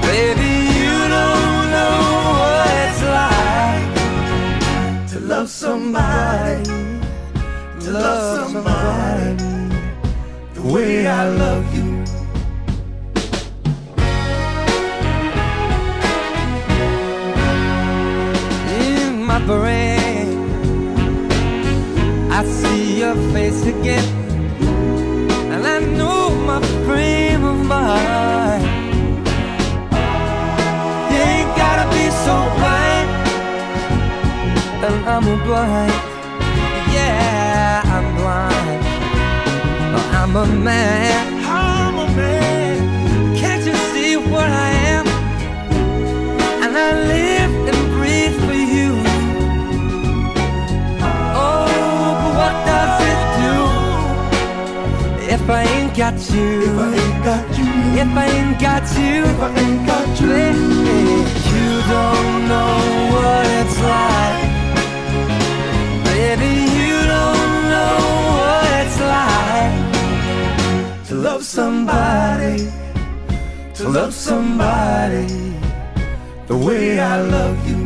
Baby, 0.09 0.53
you 0.81 0.95
don't 1.17 1.65
know 1.75 1.97
what 2.39 2.69
it's 2.85 3.01
like 3.19 3.89
to 5.11 5.17
love 5.31 5.49
somebody, 5.49 6.63
to 7.83 7.89
love 7.91 8.51
somebody 8.51 9.52
way 10.63 11.05
I 11.07 11.27
love 11.27 11.75
you. 11.75 11.83
In 18.79 19.23
my 19.23 19.39
brain, 19.45 20.27
I 22.31 22.45
see 22.45 22.99
your 22.99 23.15
face 23.33 23.65
again, 23.65 24.07
and 25.51 25.67
I 25.67 25.79
know 25.79 26.29
my 26.45 26.61
frame 26.85 27.43
of 27.43 27.65
mind. 27.65 28.63
Ain't 31.11 31.51
gotta 31.57 31.89
be 31.89 32.05
so 32.25 32.35
blind, 32.57 33.09
and 34.85 35.09
I'm 35.09 35.27
a 35.27 35.43
blind. 35.43 36.12
I'm 40.23 40.35
a 40.37 40.45
man. 40.45 41.43
I'm 41.43 41.95
a 41.99 42.07
man. 42.15 43.35
Can't 43.35 43.65
you 43.65 43.75
see 43.91 44.15
what 44.15 44.49
I 44.49 44.69
am? 44.95 45.05
And 46.63 46.77
I 46.77 46.91
live 47.11 47.51
and 47.69 47.79
breathe 47.91 48.35
for 48.45 48.53
you. 48.53 49.03
Oh, 51.35 51.67
but 52.21 52.31
what 52.39 52.55
does 52.71 52.95
it 53.11 53.21
do 53.43 53.55
if 55.35 55.43
I 55.49 55.51
ain't 55.75 55.93
got 55.93 56.15
you? 56.33 56.71
If 56.71 56.77
I 56.79 56.95
ain't 57.03 57.23
got 57.27 57.57
you. 57.57 57.67
If 57.99 58.11
I 58.15 58.25
ain't 58.37 58.57
got 58.61 58.85
you. 58.97 59.25
If 59.25 59.39
I 59.41 59.49
ain't 59.59 59.85
got 59.85 60.07
you. 60.21 60.27
Baby, 60.29 61.19
you 61.51 61.67
don't 61.91 62.47
know 62.47 62.71
what 63.11 63.45
it's 63.59 63.77
like. 63.91 64.39
Baby, 66.05 66.72
love 71.23 71.45
somebody, 71.45 72.69
to 73.75 73.87
love 73.87 74.13
somebody 74.13 75.25
the 76.47 76.57
way 76.57 76.99
I 76.99 77.21
love 77.21 77.57
you. 77.65 77.82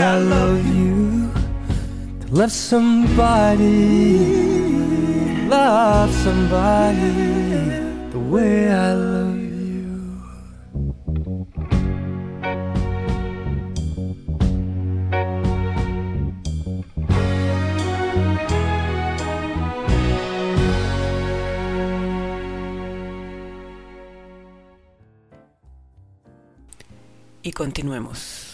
I 0.00 0.18
love 0.18 0.66
you, 0.66 1.30
to 2.20 2.34
love 2.34 2.50
somebody, 2.50 4.16
love 5.46 6.10
somebody 6.24 7.10
the 8.10 8.18
way 8.18 8.72
I 8.72 8.94
love 8.94 9.36
you. 9.36 9.50
Y 27.42 27.52
continuemos. 27.52 28.49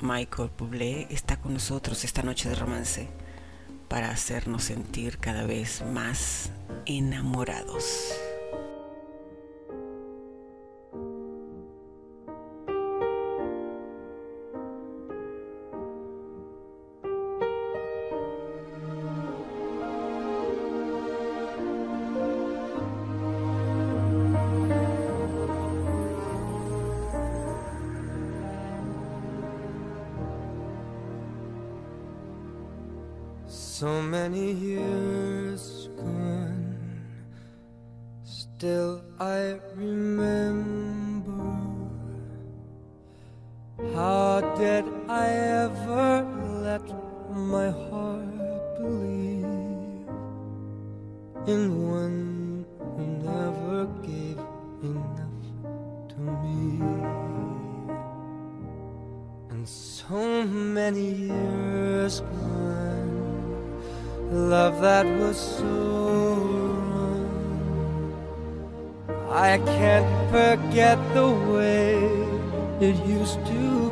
Michael 0.00 0.50
Bublé 0.58 1.06
está 1.10 1.40
con 1.40 1.54
nosotros 1.54 2.04
esta 2.04 2.22
noche 2.22 2.48
de 2.48 2.54
romance 2.54 3.08
para 3.88 4.10
hacernos 4.10 4.64
sentir 4.64 5.18
cada 5.18 5.46
vez 5.46 5.82
más 5.92 6.50
enamorados. 6.84 8.12
Many 34.16 34.52
years 34.52 35.90
gone, 35.96 36.76
still 38.24 39.02
I 39.20 39.40
remember. 39.74 41.44
How 43.94 44.30
did 44.62 44.84
I 45.24 45.26
ever 45.64 46.08
let 46.66 46.86
my 47.52 47.68
heart 47.88 48.64
believe 48.80 50.08
in 51.52 51.62
one 52.00 52.20
who 52.94 53.02
never 53.32 53.76
gave 54.10 54.40
enough 54.92 55.46
to 56.12 56.20
me? 56.42 56.62
And 59.50 59.62
so 59.68 60.22
many 60.80 61.06
years 61.28 62.20
gone 62.20 62.85
love 64.36 64.80
that 64.82 65.06
was 65.18 65.38
so 65.38 65.64
wrong. 66.92 67.24
I 69.30 69.58
can't 69.58 70.30
forget 70.30 70.98
the 71.14 71.28
way 71.52 71.96
it 72.80 72.96
used 73.06 73.44
to 73.46 73.85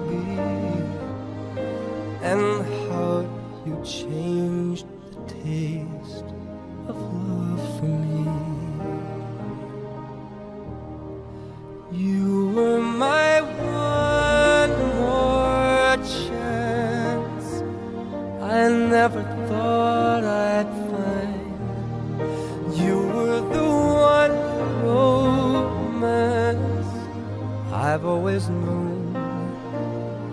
always 28.35 28.49
known 28.49 29.15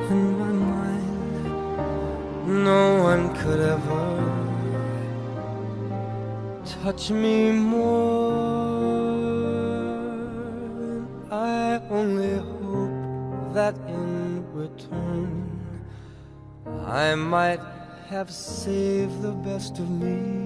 in 0.09 0.39
my 0.39 0.51
mind. 0.73 1.45
No 2.65 3.03
one 3.03 3.29
could 3.35 3.59
ever 3.59 4.07
touch 6.65 7.11
me 7.11 7.51
more. 7.51 8.41
I 11.31 11.79
only 11.91 12.37
hope 12.37 13.53
that 13.53 13.75
in 13.87 14.43
return 14.51 15.59
I 16.87 17.13
might 17.13 17.61
have 18.09 18.31
saved 18.31 19.21
the 19.21 19.33
best 19.47 19.77
of 19.77 19.87
me 19.89 20.40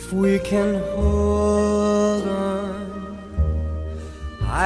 if 0.00 0.12
we 0.14 0.38
can 0.38 0.72
hold 0.96 2.26
on. 2.26 3.18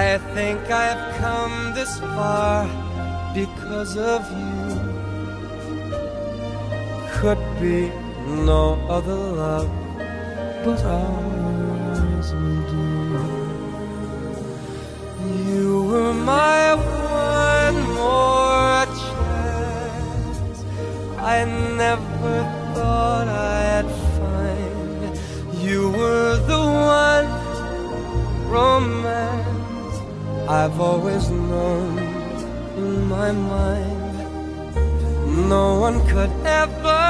I 0.05 0.19
think 0.35 0.61
I've 0.71 1.05
come 1.23 1.55
this 1.79 1.93
far 2.15 2.57
because 3.39 3.93
of 3.97 4.21
you. 4.41 4.63
Could 7.17 7.43
be 7.61 7.79
no 8.51 8.65
other 8.97 9.21
love 9.43 9.71
but 10.65 10.81
ours 11.03 12.29
will 12.41 12.63
do. 12.75 12.87
You 15.49 15.69
were 15.91 16.15
my 16.15 16.63
one 17.65 17.79
more 18.01 18.83
chance. 19.03 20.59
I 21.35 21.37
never 21.83 22.04
I've 30.65 30.81
always 30.81 31.29
known 31.29 31.99
in 32.79 33.07
my 33.07 33.31
mind. 33.33 34.17
No 35.47 35.79
one 35.79 36.01
could 36.07 36.33
ever 36.47 37.05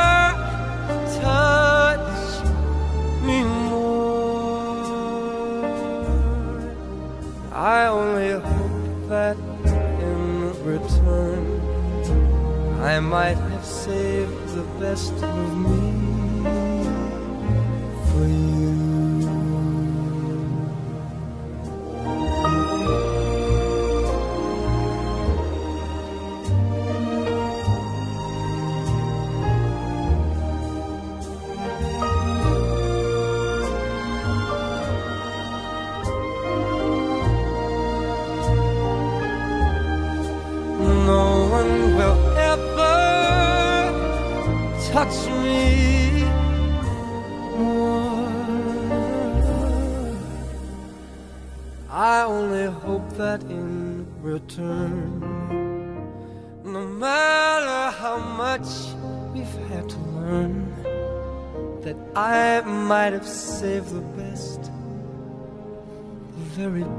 touch 1.23 2.43
me 3.23 3.45
more. 3.45 4.75
I 7.53 7.87
only 7.87 8.33
hope 8.33 9.09
that 9.09 9.37
in 10.03 10.51
return 10.65 11.45
I 12.83 12.99
might 12.99 13.39
have 13.53 13.65
saved 13.65 14.49
the 14.57 14.65
best 14.81 15.15
of 15.23 15.57
me 15.57 15.94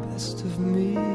best 0.08 0.42
of 0.42 0.60
me 0.60 1.15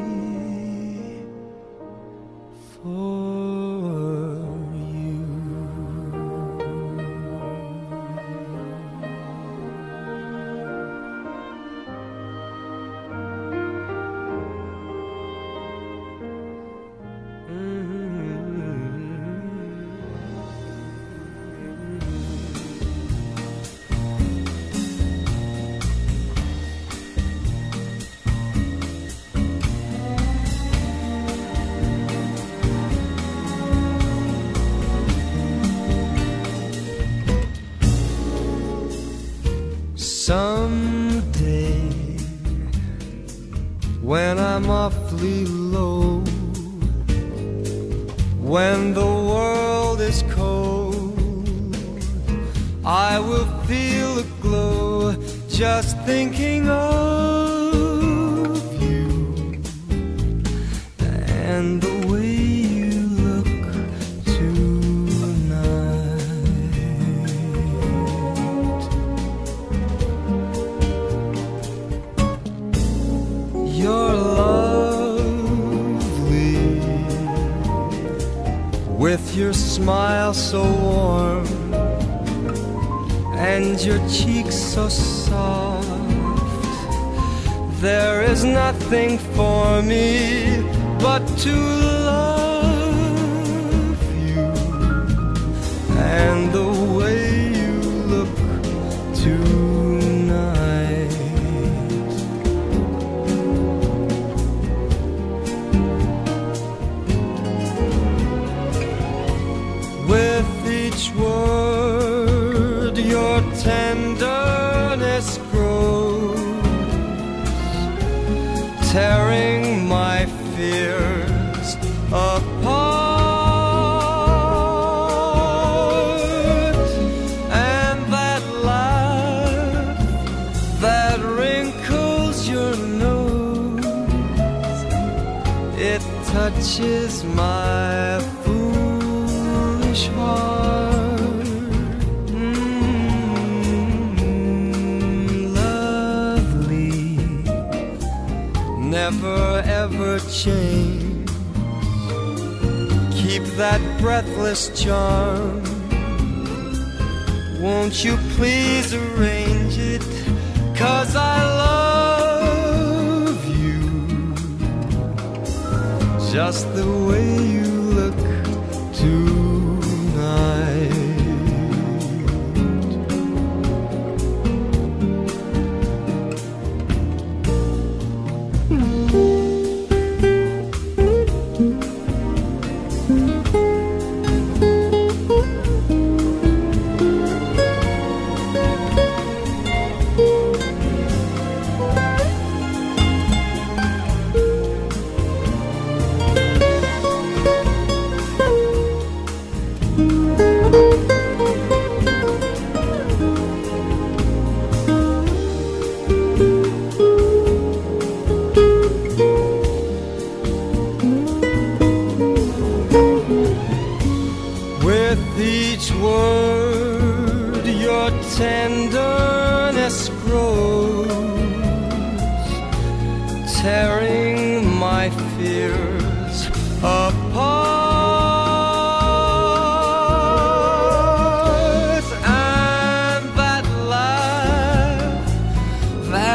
Someday, 40.31 41.00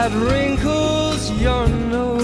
that 0.09 0.31
wrinkles 0.31 1.31
your 1.33 1.67
nose, 1.69 2.21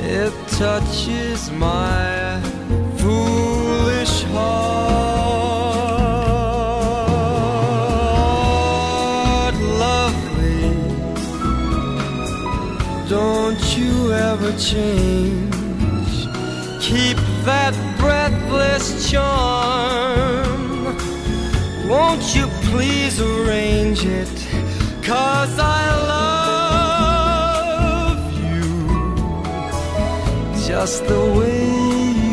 it 0.00 0.32
touches 0.48 1.50
my 1.52 2.40
foolish 2.98 4.24
heart. 4.34 4.74
Lovely, 9.84 10.70
don't 13.08 13.76
you 13.76 14.12
ever 14.12 14.52
change. 14.58 15.52
Keep 16.80 17.18
that 17.44 17.74
breathless 18.00 19.08
charm. 19.08 20.96
Won't 21.88 22.34
you 22.34 22.48
please 22.70 23.20
arrange 23.20 24.04
it? 24.04 24.34
Cause 25.04 25.58
I 25.58 25.83
just 30.84 31.06
the 31.06 31.18
way 31.38 32.23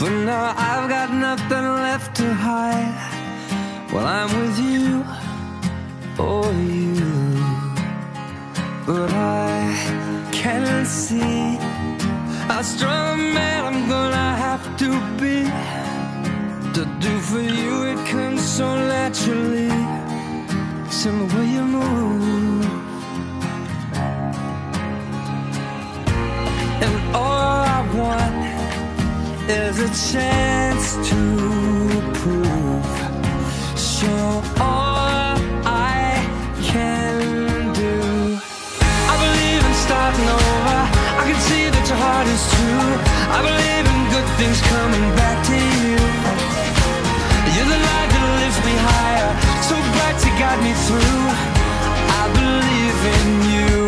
But 0.00 0.12
now 0.12 0.54
I've 0.56 0.88
got 0.88 1.12
nothing 1.12 1.66
left 1.86 2.16
to 2.16 2.32
hide. 2.32 2.96
Well, 3.92 4.06
I'm 4.06 4.30
with 4.40 4.58
you, 4.58 5.04
oh, 6.18 6.50
you. 6.52 7.04
But 8.86 9.10
I 9.12 10.30
can't 10.32 10.86
see 10.86 11.58
how 12.48 12.62
strong 12.62 13.20
a 13.20 13.34
man 13.34 13.60
I'm 13.66 13.88
gonna 13.90 14.30
have 14.46 14.64
to 14.78 14.88
be. 15.20 15.44
To 16.76 16.82
do 16.98 17.18
for 17.18 17.42
you, 17.42 17.82
it 17.92 18.00
comes 18.08 18.40
so 18.40 18.76
naturally. 18.76 19.68
The 21.02 21.34
way 21.34 21.46
you 21.46 21.62
move. 21.62 22.49
Is 29.50 29.78
a 29.80 29.90
chance 30.12 30.94
to 31.08 31.20
prove. 32.18 32.86
Show 33.76 34.42
all 34.62 35.34
I 35.66 36.22
can 36.62 37.72
do. 37.74 37.94
I 39.10 39.14
believe 39.24 39.62
in 39.68 39.74
starting 39.86 40.28
over. 40.38 40.78
I 41.20 41.22
can 41.26 41.40
see 41.48 41.64
that 41.74 41.84
your 41.90 41.98
heart 41.98 42.28
is 42.30 42.42
true. 42.54 42.90
I 43.36 43.40
believe 43.48 43.84
in 43.92 44.00
good 44.14 44.28
things 44.38 44.58
coming 44.70 45.06
back 45.18 45.38
to 45.50 45.56
you. 45.82 45.98
You're 47.54 47.70
the 47.74 47.80
light 47.90 48.08
that 48.14 48.26
lifts 48.40 48.62
me 48.68 48.74
higher, 48.90 49.30
so 49.66 49.74
bright 49.94 50.16
to 50.24 50.30
guide 50.38 50.60
me 50.62 50.72
through. 50.86 51.26
I 52.22 52.24
believe 52.38 52.98
in 53.16 53.26
you, 53.54 53.79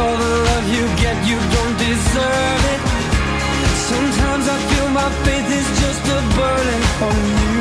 all 0.00 0.16
the 0.16 0.34
love 0.48 0.66
you 0.76 0.84
get, 1.02 1.16
you 1.30 1.38
don't 1.56 1.76
deserve 1.88 2.62
it. 2.74 2.80
Sometimes 3.90 4.44
I 4.48 4.58
feel 4.70 4.88
my 5.02 5.10
faith 5.24 5.48
is 5.60 5.68
just 5.82 6.02
a 6.18 6.20
burden 6.38 6.80
on 7.08 7.18
you. 7.42 7.60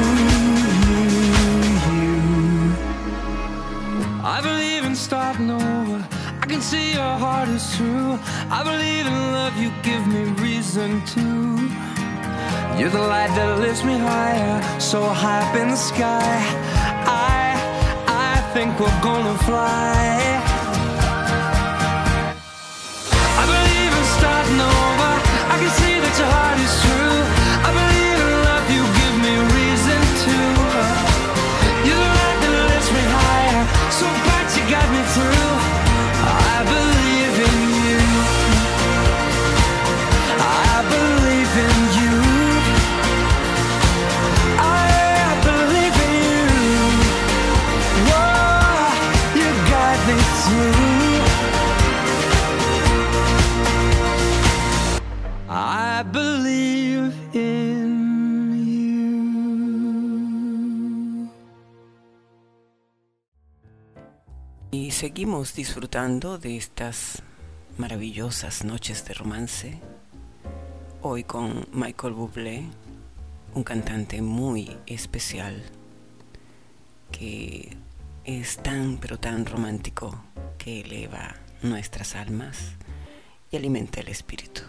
I 4.35 4.37
believe 4.41 4.83
in 4.89 4.95
starting 4.95 5.49
over. 5.51 5.99
I 6.41 6.45
can 6.51 6.61
see 6.61 6.93
your 6.93 7.15
heart 7.23 7.49
is 7.49 7.65
true. 7.75 8.11
I 8.57 8.63
believe 8.63 9.05
in 9.11 9.17
love, 9.37 9.55
you 9.63 9.69
give 9.89 10.03
me 10.07 10.23
reason 10.45 10.89
to. 11.13 11.25
You're 12.77 12.95
the 12.99 13.05
light 13.13 13.31
that 13.37 13.59
lifts 13.59 13.83
me 13.83 13.97
higher, 13.97 14.79
so 14.79 14.99
high 15.21 15.41
up 15.45 15.55
in 15.55 15.67
the 15.69 15.81
sky. 15.91 16.31
I, 17.05 17.41
I 18.07 18.33
think 18.53 18.79
we're 18.79 19.01
gonna 19.01 19.37
fly. 19.39 20.48
I 25.59 25.61
can 25.61 25.71
see 25.71 25.99
that 25.99 26.17
your 26.17 26.27
heart 26.31 26.57
is 26.57 26.81
true. 26.81 26.88
Seguimos 64.99 65.55
disfrutando 65.55 66.37
de 66.39 66.57
estas 66.57 67.23
maravillosas 67.77 68.65
noches 68.65 69.05
de 69.05 69.13
romance. 69.13 69.79
Hoy 71.01 71.23
con 71.23 71.65
Michael 71.71 72.13
Bublé, 72.15 72.65
un 73.53 73.63
cantante 73.63 74.21
muy 74.21 74.75
especial 74.87 75.63
que 77.13 77.77
es 78.25 78.57
tan 78.57 78.97
pero 78.97 79.17
tan 79.17 79.45
romántico 79.45 80.21
que 80.57 80.81
eleva 80.81 81.33
nuestras 81.61 82.15
almas 82.15 82.73
y 83.51 83.55
alimenta 83.55 84.01
el 84.01 84.09
espíritu. 84.09 84.63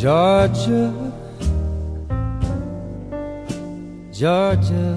Georgia, 0.00 1.12
Georgia, 4.10 4.96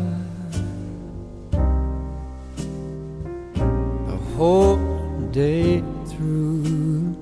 the 4.08 4.18
whole 4.38 4.78
day 5.32 5.84
through. 6.08 7.18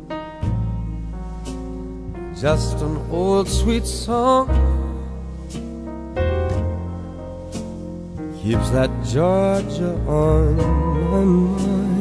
Just 2.39 2.77
an 2.81 2.97
old 3.09 3.49
sweet 3.49 3.87
song. 3.87 4.45
Keeps 8.43 8.69
that 8.69 8.91
Georgia 9.03 9.97
on 10.05 10.55
my 11.09 11.23
mind, 11.25 12.00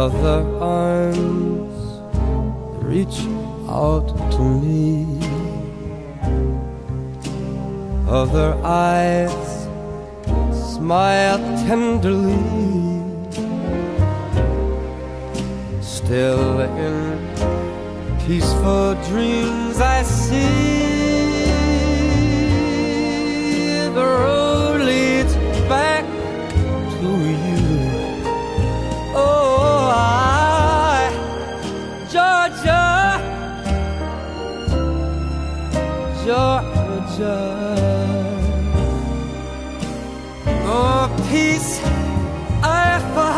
Other 0.00 0.40
arms 0.62 1.76
reach 2.82 3.18
out 3.68 4.08
to 4.32 4.42
me. 4.62 5.04
Other 8.08 8.54
eyes 8.64 9.68
smile 10.74 11.38
tenderly. 11.66 12.40
Still 15.82 16.60
in 16.60 17.18
peaceful 18.26 18.94
dreams 19.10 19.82
I 19.82 20.02
see 20.02 20.80
the 23.92 24.06
road 24.20 24.39
Georgia. 37.20 37.76
Oh, 40.64 41.04
peace 41.28 41.80
I 42.62 42.98
find 43.14 43.34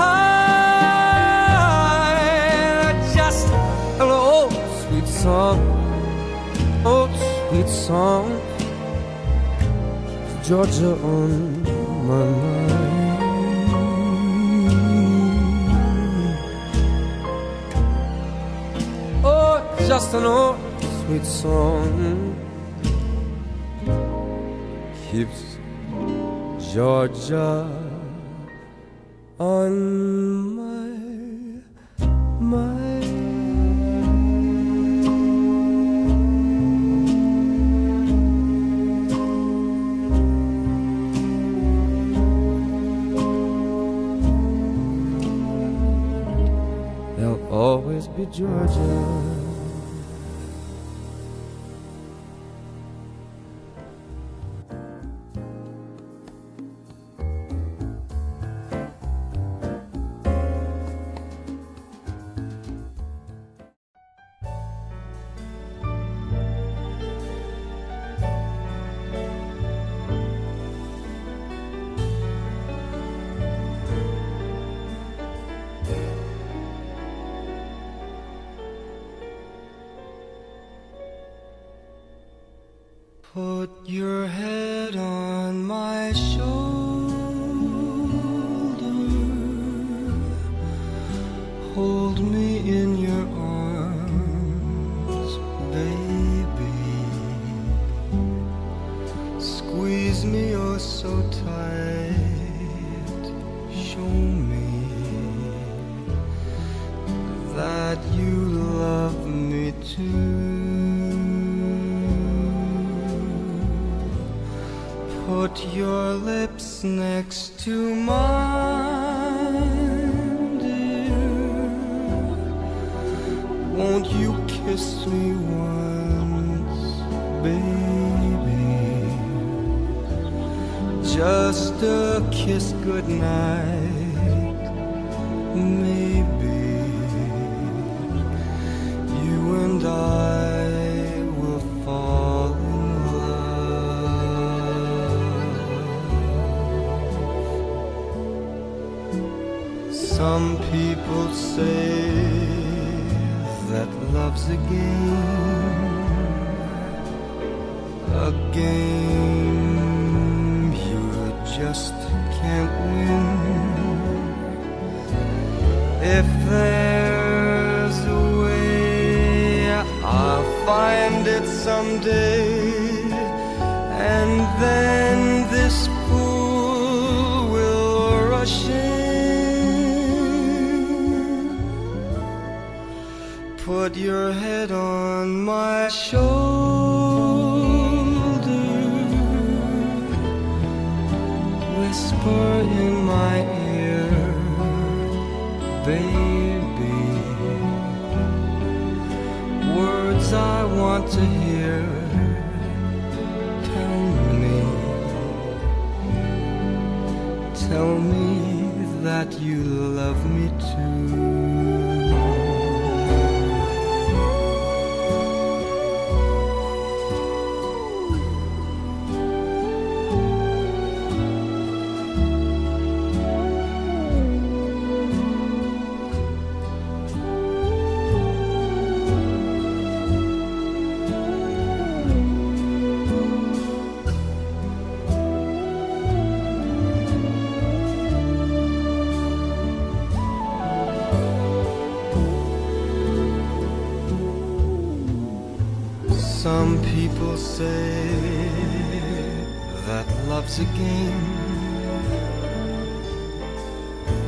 just 3.17 3.49
an 4.01 4.09
old 4.09 4.53
sweet 4.83 5.09
song, 5.09 5.59
old 6.85 7.11
sweet 7.49 7.69
song, 7.69 8.41
Georgia 10.45 10.93
on 11.03 11.63
my 12.07 12.27
mind. 12.43 12.71
Oh, 19.25 19.57
just 19.89 20.15
an 20.15 20.25
old 20.25 20.57
sweet 21.05 21.25
song 21.25 22.22
Georgia 26.73 27.69
on 29.39 29.73
my 30.57 30.89
mind. 32.41 33.13
There'll 47.19 47.49
always 47.53 48.09
be 48.09 48.25
Georgia. 48.33 49.32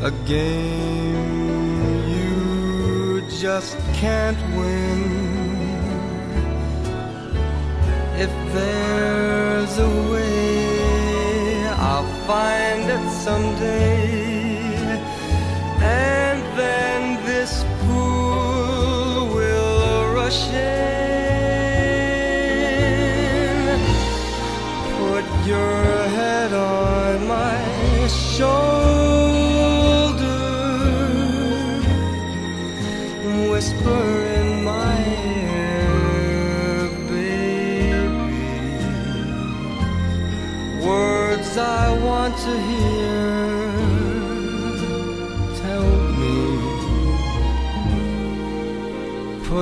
A 0.04 0.10
game 0.26 1.14
you 2.06 3.22
just 3.40 3.78
can't 3.94 4.36
win. 4.54 5.02
If 8.18 8.30
there's 8.52 9.78
a 9.78 9.88
way, 10.12 11.66
I'll 11.68 12.12
find 12.26 12.82
it 12.90 13.10
someday. 13.10 14.20
And 15.80 16.42
then 16.58 17.24
this 17.24 17.64
pool 17.80 19.34
will 19.34 20.12
rush 20.12 20.48
in. 20.52 20.93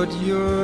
Put 0.03 0.21
your 0.21 0.62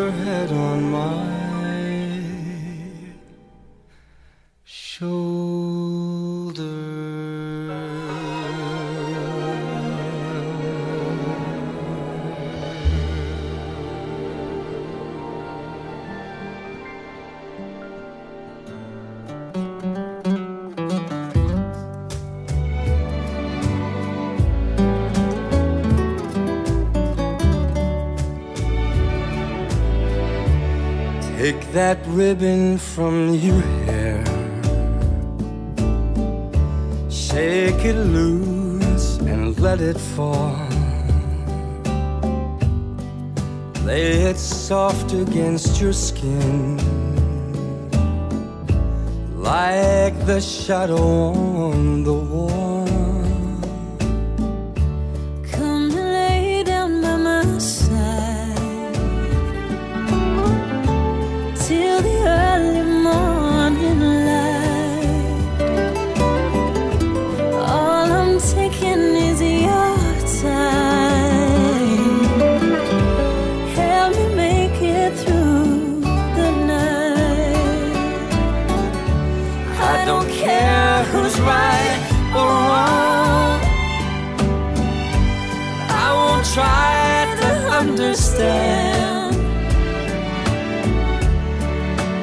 that 31.90 32.06
ribbon 32.10 32.78
from 32.78 33.34
your 33.34 33.62
hair. 33.88 34.24
Shake 37.10 37.84
it 37.84 38.00
loose 38.18 39.18
and 39.32 39.60
let 39.60 39.82
it 39.82 40.00
fall. 40.16 40.68
Lay 43.90 44.12
it 44.30 44.38
soft 44.38 45.14
against 45.14 45.82
your 45.82 45.94
skin. 45.94 46.78
Like 49.52 50.16
the 50.28 50.40
shadow 50.42 51.08
on 51.72 52.04
the 52.04 52.14
wall. 52.14 52.59
Understand. 88.40 89.36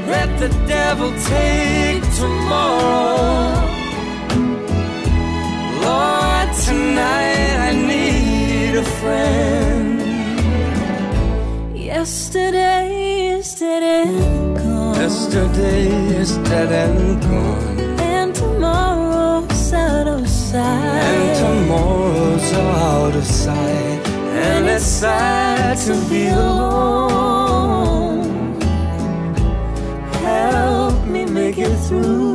Let 0.09 0.39
the 0.39 0.49
devil 0.67 1.11
take 1.25 2.03
tomorrow. 2.15 3.55
Lord, 5.85 6.49
tonight 6.65 7.57
I 7.69 7.73
need 7.75 8.77
a 8.77 8.85
friend. 9.01 10.01
Yesterday 11.77 13.37
is 13.39 13.55
dead 13.59 13.83
and 13.83 14.57
gone. 14.57 14.97
Yesterday 14.97 15.89
is 16.21 16.37
dead 16.39 16.73
and 16.73 17.23
gone. 17.23 17.79
And 18.01 18.35
tomorrow's 18.35 19.73
out 19.73 20.07
of 20.09 20.29
sight. 20.29 20.63
And 20.63 21.37
tomorrow's 21.39 22.53
out 22.53 23.15
of 23.17 23.25
sight. 23.25 23.86
And 24.49 24.67
it's 24.69 24.85
sad 24.85 25.77
to 25.87 25.95
be 26.09 26.29
alone. 26.29 28.23
Help 30.23 30.97
me 31.07 31.25
make 31.25 31.59
it 31.59 31.77
through 31.87 32.26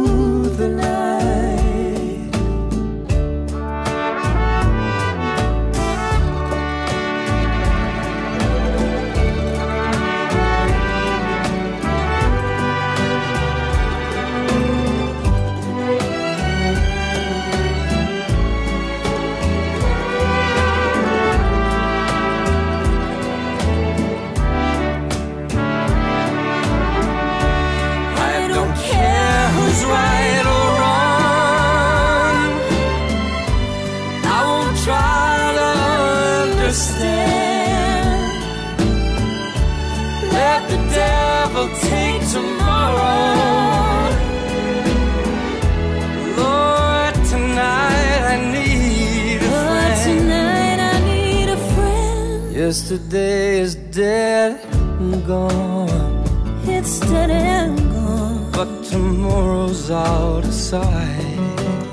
Yesterday 52.72 53.60
is 53.60 53.76
dead 53.76 54.64
and 54.74 55.28
gone. 55.28 56.24
It's 56.64 57.02
dead 57.02 57.30
and 57.30 57.78
gone. 57.92 58.50
But 58.54 58.86
tomorrow's 58.86 59.92
out 59.92 60.46
of 60.46 60.54
sight. 60.54 61.36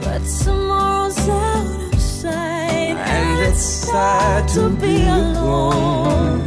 But 0.04 0.22
tomorrow's 0.44 1.18
out 1.28 1.92
of 1.92 2.00
sight. 2.00 2.94
And 3.16 3.40
it's 3.48 3.60
sad 3.60 4.46
to 4.50 4.70
be 4.70 5.02
alone. 5.08 6.46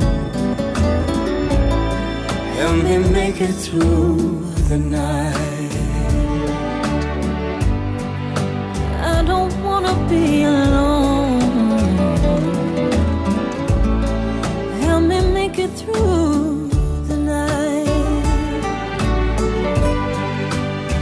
Help 2.55 2.83
me 2.85 2.99
make 3.19 3.41
it 3.41 3.55
through 3.65 4.45
the 4.69 4.77
night. 4.77 5.73
I 9.13 9.23
don't 9.27 9.53
wanna 9.61 9.93
be 10.07 10.43
alone. 10.43 10.90
Through 15.69 16.69
the 17.07 17.17
night. 17.17 17.87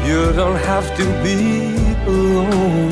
You 0.07 0.33
don't 0.33 0.61
have 0.71 0.87
to 0.97 1.05
be 1.23 1.75
alone. 2.05 2.91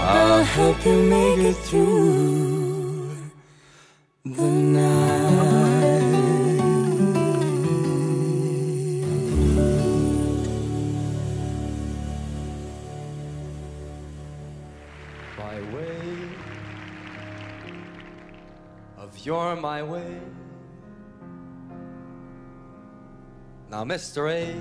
I'll 0.00 0.44
help 0.44 0.84
you 0.84 1.02
make 1.02 1.38
it 1.50 1.56
through 1.68 2.41
My 19.62 19.80
Way. 19.80 20.18
Now, 23.70 23.84
Mr. 23.84 24.28
A, 24.28 24.58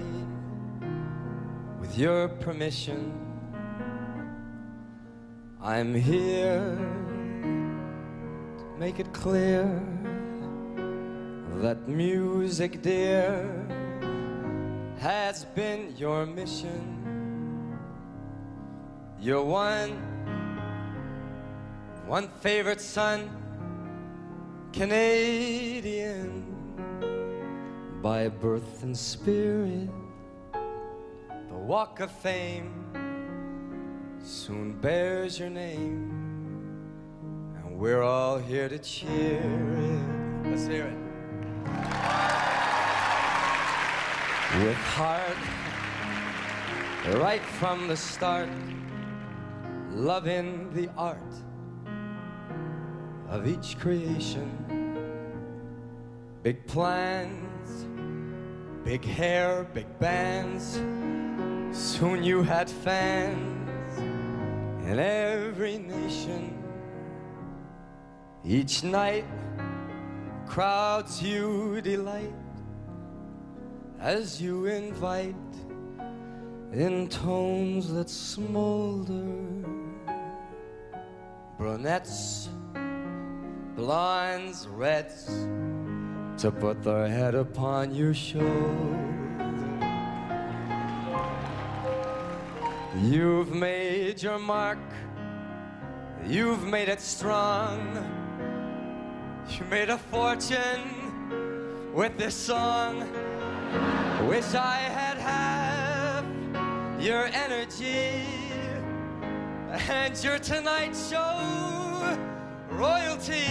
with 1.80 1.98
your 1.98 2.28
permission, 2.28 3.12
I'm 5.60 5.96
here 5.96 6.78
to 8.60 8.66
make 8.78 9.00
it 9.00 9.12
clear 9.12 9.66
that 11.64 11.88
music, 11.88 12.84
dear, 12.84 13.50
has 15.00 15.46
been 15.46 15.96
your 15.98 16.28
mission. 16.28 17.76
You're 19.20 19.44
one 19.44 20.12
one 22.06 22.28
favorite 22.42 22.82
son, 22.82 23.41
Canadian 24.74 26.46
by 28.02 28.30
birth 28.30 28.84
and 28.84 28.98
spirit. 28.98 29.90
The 30.54 31.58
Walk 31.58 32.00
of 32.00 32.10
Fame 32.10 32.72
soon 34.24 34.80
bears 34.80 35.38
your 35.38 35.50
name, 35.50 36.10
and 37.58 37.78
we're 37.78 38.02
all 38.02 38.38
here 38.38 38.70
to 38.70 38.80
cheer 38.80 39.42
it. 39.42 40.48
Let's 40.50 40.68
hear 40.68 40.86
it. 40.86 40.98
With 44.64 44.78
heart, 44.78 45.38
right 47.20 47.44
from 47.60 47.90
the 47.90 47.98
start, 47.98 48.48
loving 49.92 50.74
the 50.74 50.90
art 50.98 51.20
of 53.32 53.48
each 53.48 53.80
creation. 53.80 54.50
Big 56.44 56.68
plans, 56.68 57.88
big 58.84 59.06
hair, 59.06 59.66
big 59.74 59.88
bands. 60.00 60.74
Soon 61.72 62.24
you 62.24 62.44
had 62.44 62.70
fans 62.70 63.98
in 64.86 65.00
every 65.00 65.78
nation. 65.78 66.62
Each 68.44 68.84
night, 68.84 69.26
crowds 70.46 71.24
you 71.24 71.80
delight 71.80 72.34
as 74.02 74.42
you 74.42 74.66
invite 74.66 75.36
in 76.74 77.08
tones 77.08 77.94
that 77.94 78.10
smolder. 78.10 79.24
Brunettes 81.58 82.50
blondes, 83.76 84.68
reds, 84.68 85.26
to 86.38 86.52
put 86.52 86.84
their 86.84 87.08
head 87.08 87.36
upon 87.36 87.94
your 87.94 88.14
shoulder. 88.14 88.98
You've 92.98 93.54
made 93.54 94.22
your 94.22 94.40
mark, 94.40 94.80
you've 96.26 96.64
made 96.64 96.90
it 96.90 97.00
strong. 97.02 97.80
You 99.50 99.66
made 99.66 99.90
a 99.90 99.98
fortune 99.98 101.94
with 101.94 102.18
this 102.18 102.36
song. 102.36 103.00
Wish 104.28 104.54
I 104.54 104.78
had 104.78 105.18
half 105.18 106.24
your 107.02 107.26
energy 107.26 108.24
and 109.72 110.24
your 110.24 110.40
tonight 110.40 110.96
show 110.96 112.31
royalty. 112.82 113.46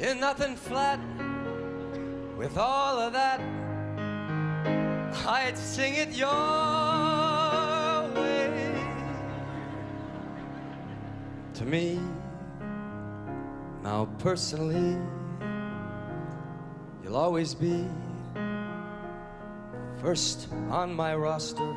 You're 0.00 0.14
nothing 0.14 0.54
flat 0.54 1.00
with 2.38 2.56
all 2.56 2.98
of 3.00 3.12
that. 3.12 3.40
I'd 5.26 5.58
sing 5.58 5.94
it 5.94 6.10
your 6.10 6.28
way. 8.14 8.84
To 11.54 11.64
me, 11.64 11.98
now 13.82 14.08
personally, 14.18 14.96
you'll 17.02 17.16
always 17.16 17.52
be 17.52 17.84
first 20.00 20.48
on 20.70 20.94
my 20.94 21.16
roster. 21.16 21.74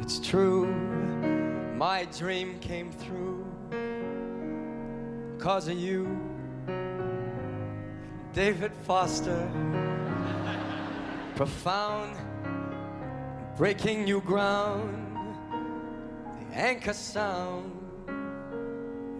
It's 0.00 0.18
true, 0.20 0.66
my 1.74 2.04
dream 2.16 2.58
came 2.60 2.92
through 2.92 3.44
because 5.36 5.66
of 5.66 5.76
you, 5.76 6.18
David 8.32 8.72
Foster. 8.84 9.50
Profound, 11.34 12.16
breaking 13.56 14.04
new 14.04 14.20
ground, 14.20 15.16
the 16.38 16.56
anchor 16.56 16.92
sound 16.92 17.72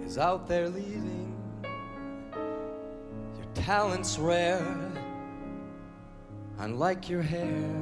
is 0.07 0.17
out 0.17 0.47
there 0.47 0.69
leading. 0.69 1.37
Your 3.37 3.47
talent's 3.55 4.17
rare, 4.17 4.93
unlike 6.59 7.09
your 7.09 7.23
hair. 7.23 7.81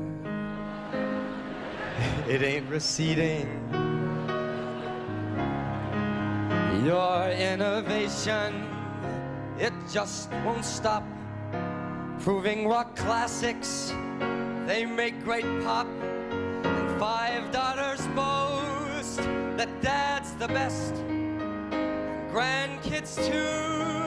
It 2.28 2.42
ain't 2.42 2.70
receding. 2.70 3.81
Your 6.84 7.30
innovation, 7.30 8.66
it 9.56 9.72
just 9.92 10.32
won't 10.44 10.64
stop. 10.64 11.04
Proving 12.18 12.66
rock 12.66 12.96
classics, 12.96 13.94
they 14.66 14.84
make 14.84 15.22
great 15.22 15.46
pop. 15.62 15.86
And 16.64 16.98
five 16.98 17.52
daughters 17.52 18.04
boast 18.16 19.18
that 19.56 19.68
dad's 19.80 20.32
the 20.34 20.48
best. 20.48 20.94
Grandkids 22.32 23.14
too, 23.14 24.01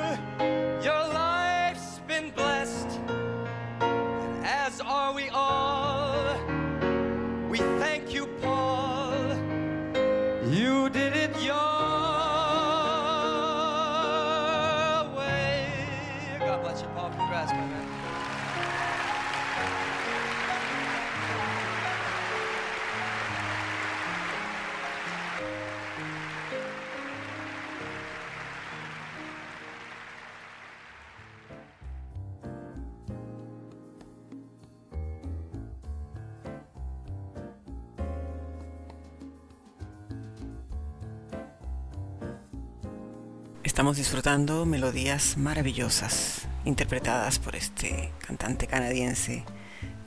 Estamos 43.86 43.98
disfrutando 43.98 44.66
melodías 44.66 45.38
maravillosas 45.38 46.48
interpretadas 46.64 47.38
por 47.38 47.56
este 47.56 48.12
cantante 48.18 48.66
canadiense 48.66 49.46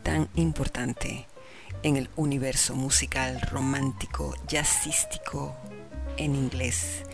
tan 0.02 0.28
importante 0.34 1.28
en 1.84 1.96
el 1.96 2.10
universo 2.16 2.74
musical 2.74 3.40
romántico, 3.40 4.34
jazzístico 4.48 5.56
en 6.16 6.34
inglés 6.34 7.04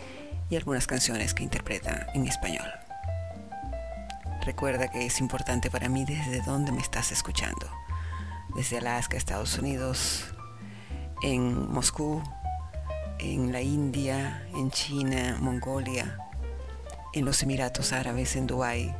y 0.49 0.55
algunas 0.55 0.87
canciones 0.87 1.35
que 1.35 1.43
interpreta 1.43 2.07
en 2.15 2.25
español. 2.25 2.67
Recuerda 4.43 4.87
que 4.87 5.05
es 5.05 5.19
importante 5.19 5.69
para 5.69 5.87
mí 5.87 6.03
desde 6.03 6.41
dónde 6.41 6.71
me 6.71 6.81
estás 6.81 7.11
escuchando. 7.11 7.69
Desde 8.55 8.79
Alaska, 8.79 9.17
Estados 9.17 9.59
Unidos, 9.59 10.33
en 11.21 11.71
Moscú, 11.71 12.23
en 13.19 13.51
la 13.51 13.61
India, 13.61 14.47
en 14.55 14.71
China, 14.71 15.37
Mongolia, 15.39 16.24
en 17.15 17.23
los 17.23 17.41
Emiratos 17.41 17.93
Árabes, 17.93 18.35
en 18.35 18.45
Dubái, 18.45 18.93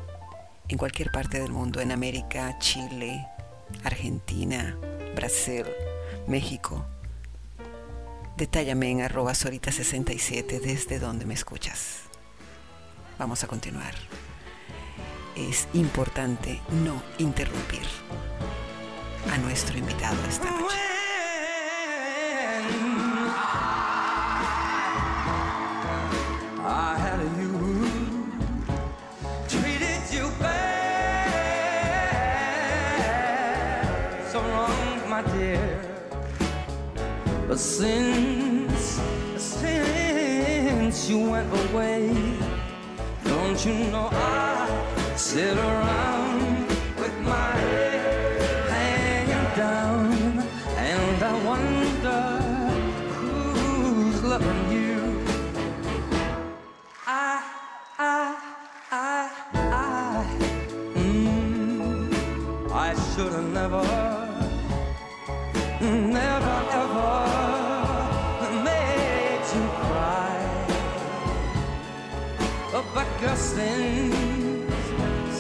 en 0.69 0.77
cualquier 0.77 1.11
parte 1.11 1.39
del 1.39 1.51
mundo, 1.51 1.81
en 1.81 1.91
América, 1.91 2.57
Chile, 2.59 3.27
Argentina, 3.83 4.77
Brasil, 5.15 5.65
México. 6.25 6.85
Detállame 8.37 8.89
en 8.89 9.01
arroba 9.01 9.33
solita67 9.33 10.61
desde 10.61 10.97
donde 10.97 11.25
me 11.25 11.33
escuchas. 11.33 12.03
Vamos 13.19 13.43
a 13.43 13.47
continuar. 13.47 13.93
Es 15.35 15.67
importante 15.73 16.61
no 16.83 17.03
interrumpir 17.17 17.83
a 19.29 19.37
nuestro 19.39 19.77
invitado 19.77 20.17
esta 20.29 20.49
noche. 20.51 20.77
I 26.67 26.97
had 26.97 27.19
But 37.55 37.61
since 37.61 38.99
since 39.37 41.09
you 41.09 41.19
went 41.29 41.49
away, 41.71 42.11
don't 43.23 43.65
you 43.65 43.75
know 43.93 44.09
I 44.11 45.15
sit 45.15 45.57
around 45.57 46.67
with 46.99 47.17
my 47.21 47.51
head 47.51 48.41
hanging 48.75 49.55
down, 49.55 50.43
and 50.75 51.23
I 51.23 51.45
wonder 51.45 52.23
who's 53.15 54.21
loving 54.21 54.71
you. 54.73 55.25
I, 57.07 57.41
I, 57.97 58.35
I, 58.91 59.31
I, 59.53 60.25
mm, 60.93 62.69
I 62.73 62.93
should 63.13 63.31
have 63.31 63.47
never 63.53 64.04
girl, 73.21 73.35
since, 73.35 74.15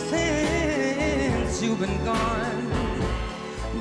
since 0.09 1.61
you've 1.61 1.79
been 1.79 2.03
gone, 2.05 2.69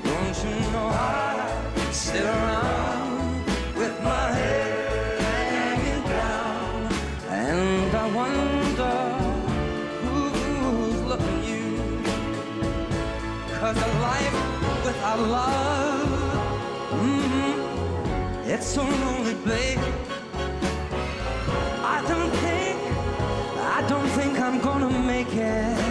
don't 0.02 0.36
you 0.44 0.54
know 0.72 0.88
I 0.92 1.90
sit 1.92 2.24
around 2.24 3.44
with 3.76 4.02
my 4.02 4.32
head 4.32 5.20
hanging 5.20 6.02
down, 6.08 6.92
and 7.28 7.96
I 7.96 8.06
wonder 8.20 8.96
who's 10.02 11.00
loving 11.02 11.44
you. 11.44 12.02
Cause 13.58 13.76
a 13.76 13.90
life 14.08 14.84
without 14.84 15.20
love, 15.20 16.08
mm, 16.90 18.46
it's 18.46 18.66
so 18.66 18.82
lonely, 18.82 19.34
babe. 19.44 20.03
Don't 23.88 24.08
think 24.10 24.40
I'm 24.40 24.60
gonna 24.60 24.90
make 24.90 25.34
it. 25.34 25.83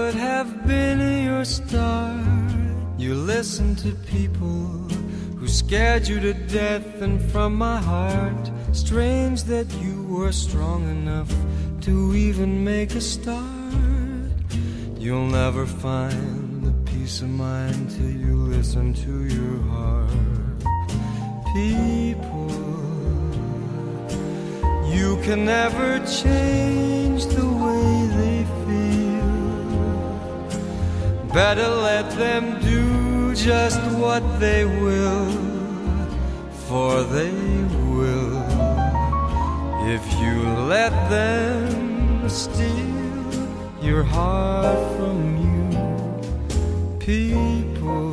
Could 0.00 0.14
have 0.14 0.66
been 0.66 0.98
your 1.26 1.44
star. 1.44 2.18
You 2.96 3.14
listen 3.14 3.76
to 3.84 3.90
people 4.16 4.64
who 5.38 5.46
scared 5.46 6.08
you 6.08 6.18
to 6.20 6.32
death, 6.32 7.02
and 7.02 7.20
from 7.30 7.54
my 7.54 7.78
heart, 7.78 8.44
strange 8.72 9.44
that 9.44 9.68
you 9.82 9.96
were 10.04 10.32
strong 10.32 10.80
enough 10.88 11.30
to 11.82 12.14
even 12.14 12.64
make 12.64 12.94
a 12.94 13.00
start. 13.16 14.38
You'll 14.98 15.32
never 15.42 15.66
find 15.66 16.62
the 16.68 16.74
peace 16.90 17.20
of 17.20 17.28
mind 17.28 17.90
till 17.90 18.12
you 18.24 18.36
listen 18.56 18.94
to 19.04 19.14
your 19.36 19.58
heart. 19.74 20.60
People, 21.58 22.52
you 24.96 25.08
can 25.24 25.44
never 25.44 25.88
change 26.22 27.26
the 27.36 27.48
way 27.64 27.84
they 28.16 28.29
Better 31.32 31.68
let 31.68 32.10
them 32.18 32.60
do 32.60 33.34
just 33.36 33.80
what 33.92 34.40
they 34.40 34.64
will, 34.64 35.30
for 36.66 37.04
they 37.04 37.30
will 37.94 38.42
if 39.86 40.04
you 40.20 40.42
let 40.66 40.90
them 41.08 42.28
steal 42.28 43.46
your 43.80 44.02
heart 44.02 44.76
from 44.96 45.36
you. 45.46 45.70
People 46.98 48.10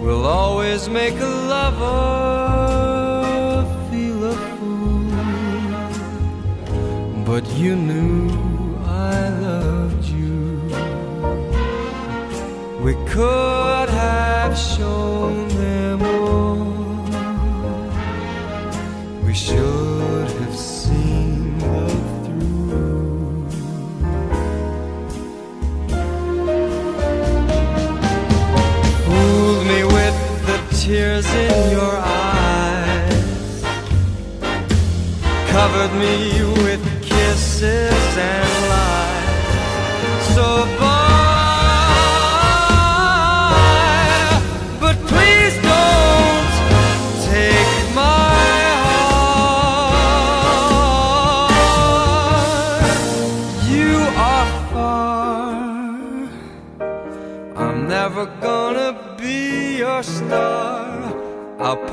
will 0.00 0.26
always 0.26 0.88
make 0.88 1.14
a 1.14 1.26
lover 1.54 2.70
feel 3.90 4.24
a 4.26 4.34
fool, 4.56 5.10
but 7.24 7.44
you 7.56 7.74
knew 7.74 8.49
We 13.10 13.59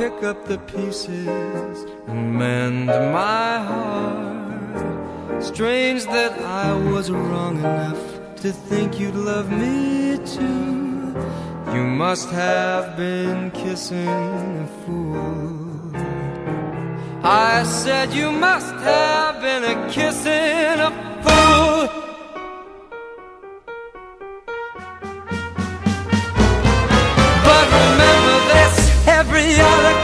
pick 0.10 0.24
up 0.24 0.46
the 0.46 0.58
pieces 0.60 1.86
and 2.08 2.40
mend 2.40 2.86
my 2.86 3.60
heart. 3.70 5.44
Strange 5.44 6.06
that 6.06 6.40
I 6.40 6.74
was 6.92 7.12
wrong 7.12 7.58
enough 7.60 8.02
to 8.38 8.54
think 8.54 9.00
you'd 9.02 9.16
love 9.16 9.52
me 9.52 10.18
too. 10.36 11.14
You 11.74 11.84
must 11.84 12.30
have 12.30 12.96
been 12.96 13.52
kissing 13.52 14.08
a 14.68 14.70
fool. 14.86 15.92
I 17.24 17.64
said 17.64 18.14
you 18.14 18.32
must 18.32 18.76
have 18.76 19.42
been 19.42 19.64
a 19.66 19.76
kissing 19.92 20.80
a 20.88 20.92
fool. 21.24 21.77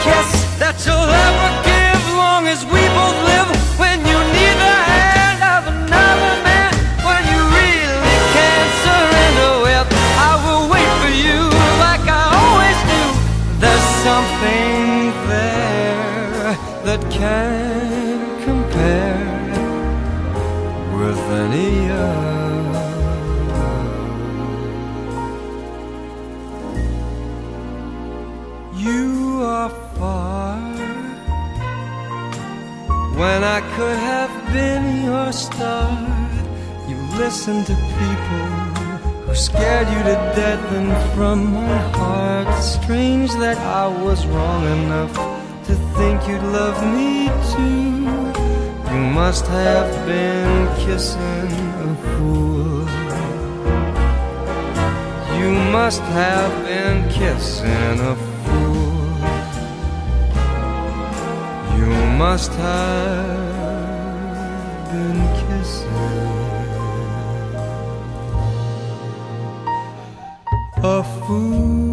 Kiss 0.03 0.32
You 37.33 37.39
listened 37.39 37.65
to 37.65 37.75
people 37.75 38.45
who 39.25 39.33
scared 39.33 39.87
you 39.87 40.03
to 40.03 40.15
death, 40.35 40.71
and 40.71 40.93
from 41.15 41.51
my 41.51 41.77
heart, 41.97 42.63
strange 42.63 43.31
that 43.37 43.57
I 43.57 43.87
was 44.03 44.27
wrong 44.27 44.63
enough 44.65 45.13
to 45.65 45.73
think 45.97 46.27
you'd 46.27 46.43
love 46.43 46.77
me 46.95 47.29
too. 47.51 48.93
You 48.93 49.01
must 49.19 49.47
have 49.47 49.89
been 50.05 50.67
kissing 50.85 51.49
a 51.87 51.95
fool. 52.05 52.85
You 55.39 55.49
must 55.71 56.01
have 56.01 56.53
been 56.67 57.09
kissing 57.09 57.97
a 58.11 58.15
fool. 58.43 59.09
You 61.79 61.89
must 62.15 62.51
have 62.51 63.52
fool. 71.27 71.92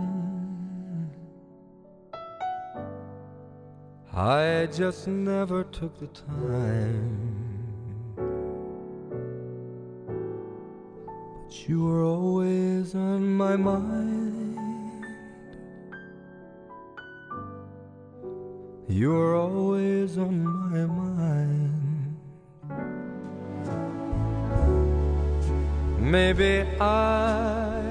I 4.13 4.67
just 4.73 5.07
never 5.07 5.63
took 5.63 5.97
the 5.97 6.07
time. 6.07 7.17
But 11.45 11.69
you 11.69 11.85
were 11.85 12.03
always 12.03 12.93
on 12.93 13.37
my 13.37 13.55
mind. 13.55 15.05
You're 18.89 19.37
always 19.37 20.17
on 20.17 20.43
my 20.43 20.85
mind. 20.85 22.17
Maybe 25.99 26.67
I 26.81 27.90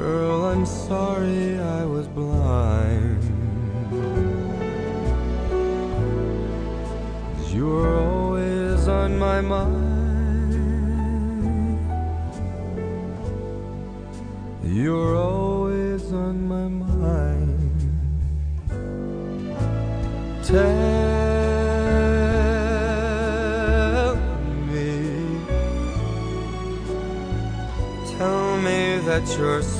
girl, 0.00 0.44
I'm 0.46 0.64
sorry 0.64 1.58
I 1.60 1.84
was 1.84 2.08
blind. 2.08 3.22
You 7.52 7.66
were 7.66 7.98
always 7.98 8.88
on 8.88 9.18
my 9.18 9.42
mind. 9.42 9.90
You're 14.64 15.16
always 15.16 16.10
on 16.14 16.48
my 16.48 16.68
mind. 16.68 17.60
Tell 20.42 20.60
me, 24.72 24.88
tell 28.16 28.56
me 28.66 28.80
that 29.08 29.24
your 29.36 29.60
sweet 29.62 29.79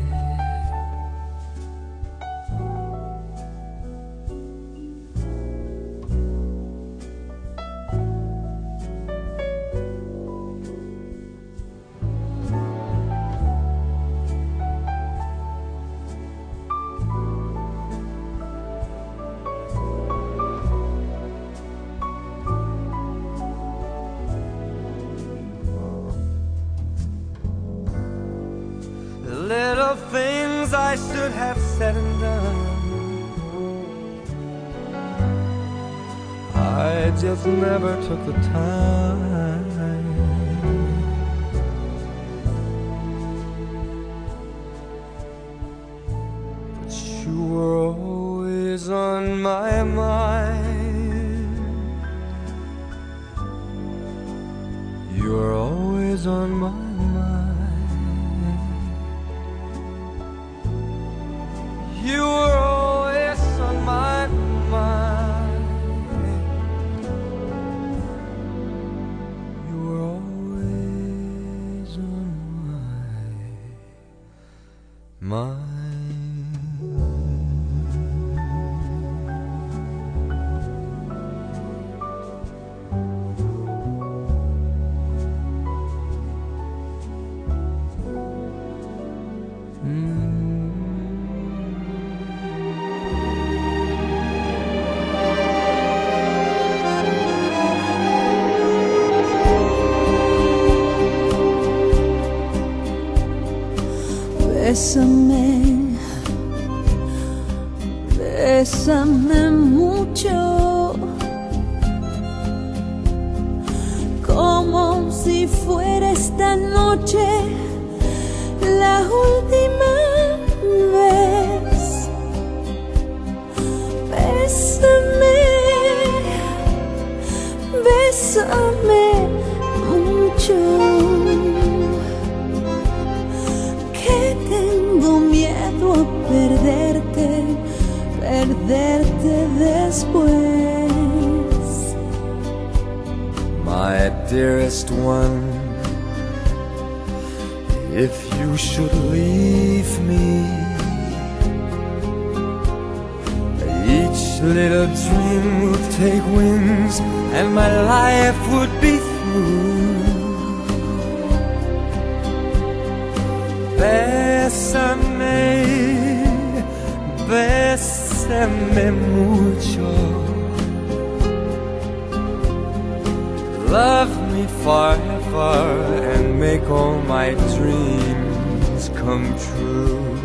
Come 179.03 179.33
true. 179.35 180.15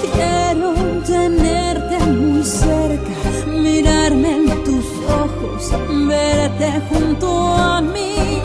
Quiero 0.00 0.74
tenerte 1.04 1.98
muy 2.06 2.44
cerca, 2.44 3.14
mirarme 3.46 4.36
en 4.36 4.64
tus 4.64 4.86
ojos, 5.22 5.72
verte 6.06 6.80
junto 6.88 7.28
a 7.48 7.80
mí. 7.80 8.42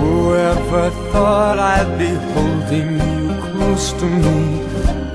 Whoever 0.00 0.90
thought 1.12 1.58
I'd 1.58 1.98
be 1.98 2.12
holding 2.34 2.98
you 3.08 3.34
close 3.52 3.92
to 4.00 4.06
me 4.06 4.64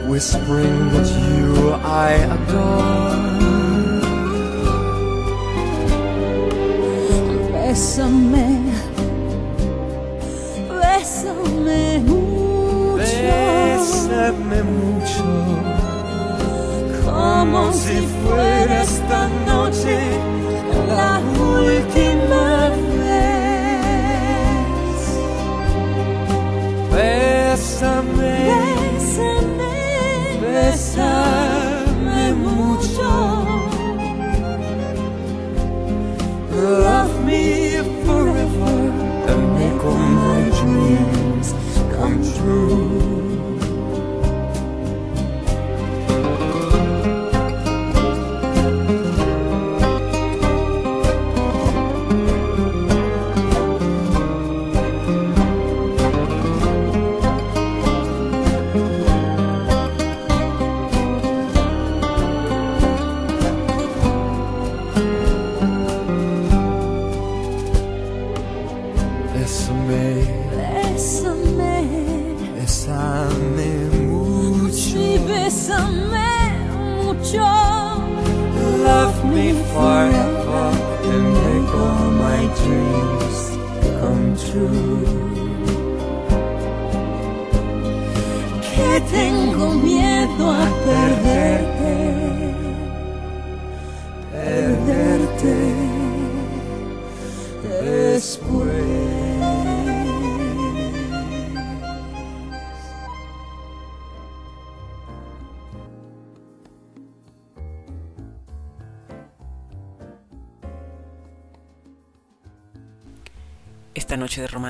whispering 0.08 0.90
that 0.94 1.10
you 1.26 1.74
I 1.84 2.12
adore. 2.36 3.30
Bésame, 7.52 8.69
Bésame 13.30 14.64
mucho, 14.64 15.24
como 17.06 17.72
si 17.72 17.98
fuera 18.26 18.82
esta 18.82 19.22
noche 19.46 19.98
la 20.88 21.22
última 21.40 21.99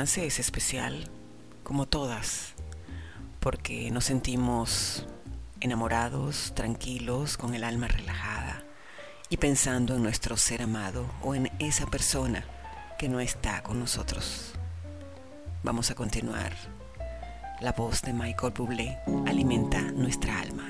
es 0.01 0.39
especial, 0.39 1.09
como 1.63 1.85
todas, 1.85 2.53
porque 3.41 3.91
nos 3.91 4.05
sentimos 4.05 5.05
enamorados, 5.59 6.53
tranquilos, 6.55 7.35
con 7.35 7.53
el 7.53 7.65
alma 7.65 7.89
relajada 7.89 8.63
y 9.30 9.38
pensando 9.38 9.95
en 9.95 10.03
nuestro 10.03 10.38
ser 10.38 10.61
amado 10.61 11.05
o 11.21 11.35
en 11.35 11.51
esa 11.59 11.85
persona 11.85 12.45
que 12.97 13.09
no 13.09 13.19
está 13.19 13.61
con 13.61 13.77
nosotros. 13.77 14.53
Vamos 15.63 15.91
a 15.91 15.95
continuar. 15.95 16.53
La 17.59 17.73
voz 17.73 18.01
de 18.01 18.13
Michael 18.13 18.53
Bublé 18.55 18.99
alimenta 19.27 19.81
nuestra 19.81 20.39
alma. 20.39 20.69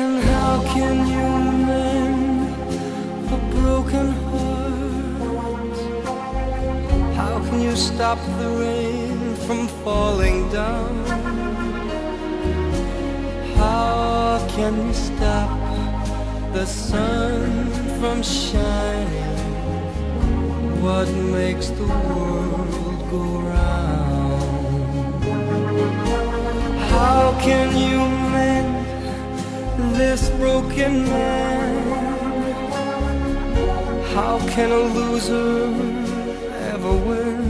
And 0.00 0.16
how 0.32 0.54
can 0.74 0.96
you 1.14 1.28
mend 1.66 2.54
a 3.36 3.38
broken 3.54 4.06
heart? 4.28 5.78
How 7.20 7.36
can 7.46 7.58
you 7.60 7.76
stop 7.76 8.18
the 8.38 8.48
rain 8.62 9.36
from 9.44 9.68
falling 9.84 10.38
down? 10.58 10.94
How 13.60 14.40
can 14.54 14.72
you 14.86 14.94
stop 14.94 15.50
the 16.54 16.64
sun 16.64 17.50
from 17.98 18.22
shining? 18.22 19.36
What 20.84 21.08
makes 21.38 21.68
the 21.80 21.88
world 22.08 23.00
go 23.12 23.24
round? 23.52 24.40
How 26.94 27.22
can 27.46 27.68
you 27.84 27.89
this 30.00 30.30
broken 30.30 31.04
man? 31.04 31.72
How 34.14 34.34
can 34.54 34.70
a 34.72 34.82
loser 34.96 35.60
ever 36.72 36.94
win? 37.06 37.42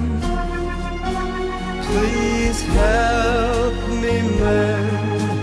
Please 1.89 2.61
help 2.81 3.77
me 4.03 4.15
mend 4.43 5.41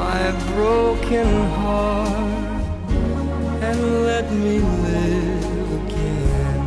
my 0.00 0.22
broken 0.54 1.28
heart 1.56 2.62
and 3.68 3.78
let 4.08 4.26
me 4.44 4.54
live 4.86 5.68
again. 5.82 6.60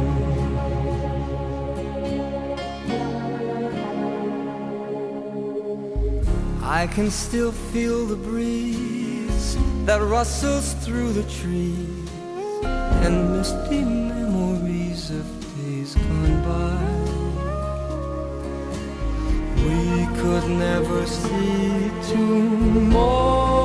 I 6.63 6.87
can 6.87 7.09
still 7.11 7.51
feel 7.51 8.05
the 8.05 8.15
breeze 8.15 8.94
that 9.85 10.01
rustles 10.01 10.73
through 10.83 11.13
the 11.13 11.21
trees 11.29 12.09
and 13.05 13.37
misty 13.37 13.83
memories 13.83 15.11
of 15.11 15.25
days 15.55 15.93
gone 15.93 16.41
by. 16.49 16.81
We 19.63 20.07
could 20.19 20.49
never 20.49 21.05
see 21.05 21.91
tomorrow, 22.09 23.64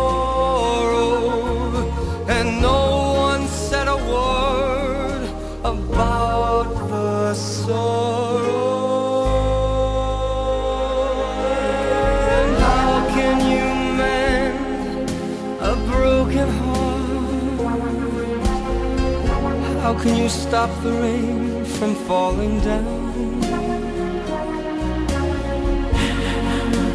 can 20.03 20.17
you 20.17 20.29
stop 20.31 20.71
the 20.83 20.93
rain 20.93 21.65
from 21.65 21.95
falling 21.95 22.59
down? 22.61 23.43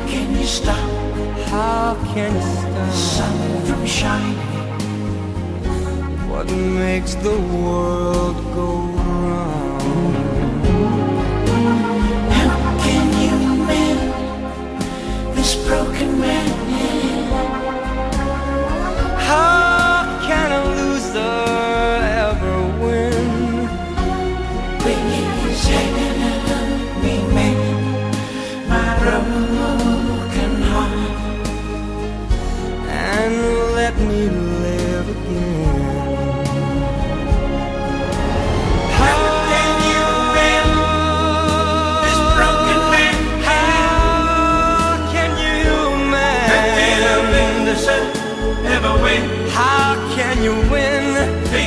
Can 0.07 0.31
you 0.35 0.45
stop 0.45 0.89
How 1.49 1.95
can 2.13 2.33
you 2.33 2.41
stop 2.41 2.93
sun 2.93 3.65
from 3.65 3.85
shining? 3.85 4.55
what 6.29 6.49
makes 6.51 7.13
the 7.15 7.37
world 7.55 8.37
go 8.53 8.69
round? 8.97 10.15
How 12.39 12.77
can 12.85 13.07
you 13.25 13.37
mend 13.67 13.99
this 15.35 15.55
broken 15.67 16.19
man? 16.19 16.54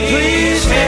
Please 0.09 0.88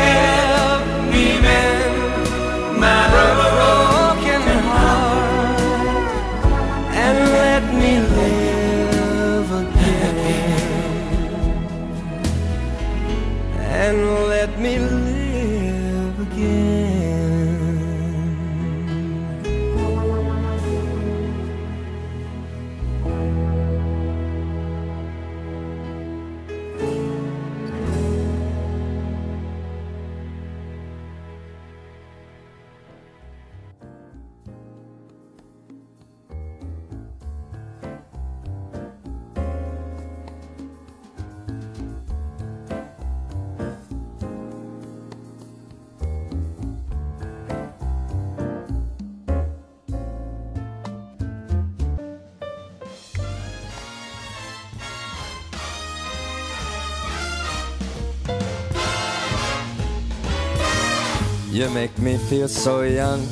so 62.51 62.83
young. 62.83 63.27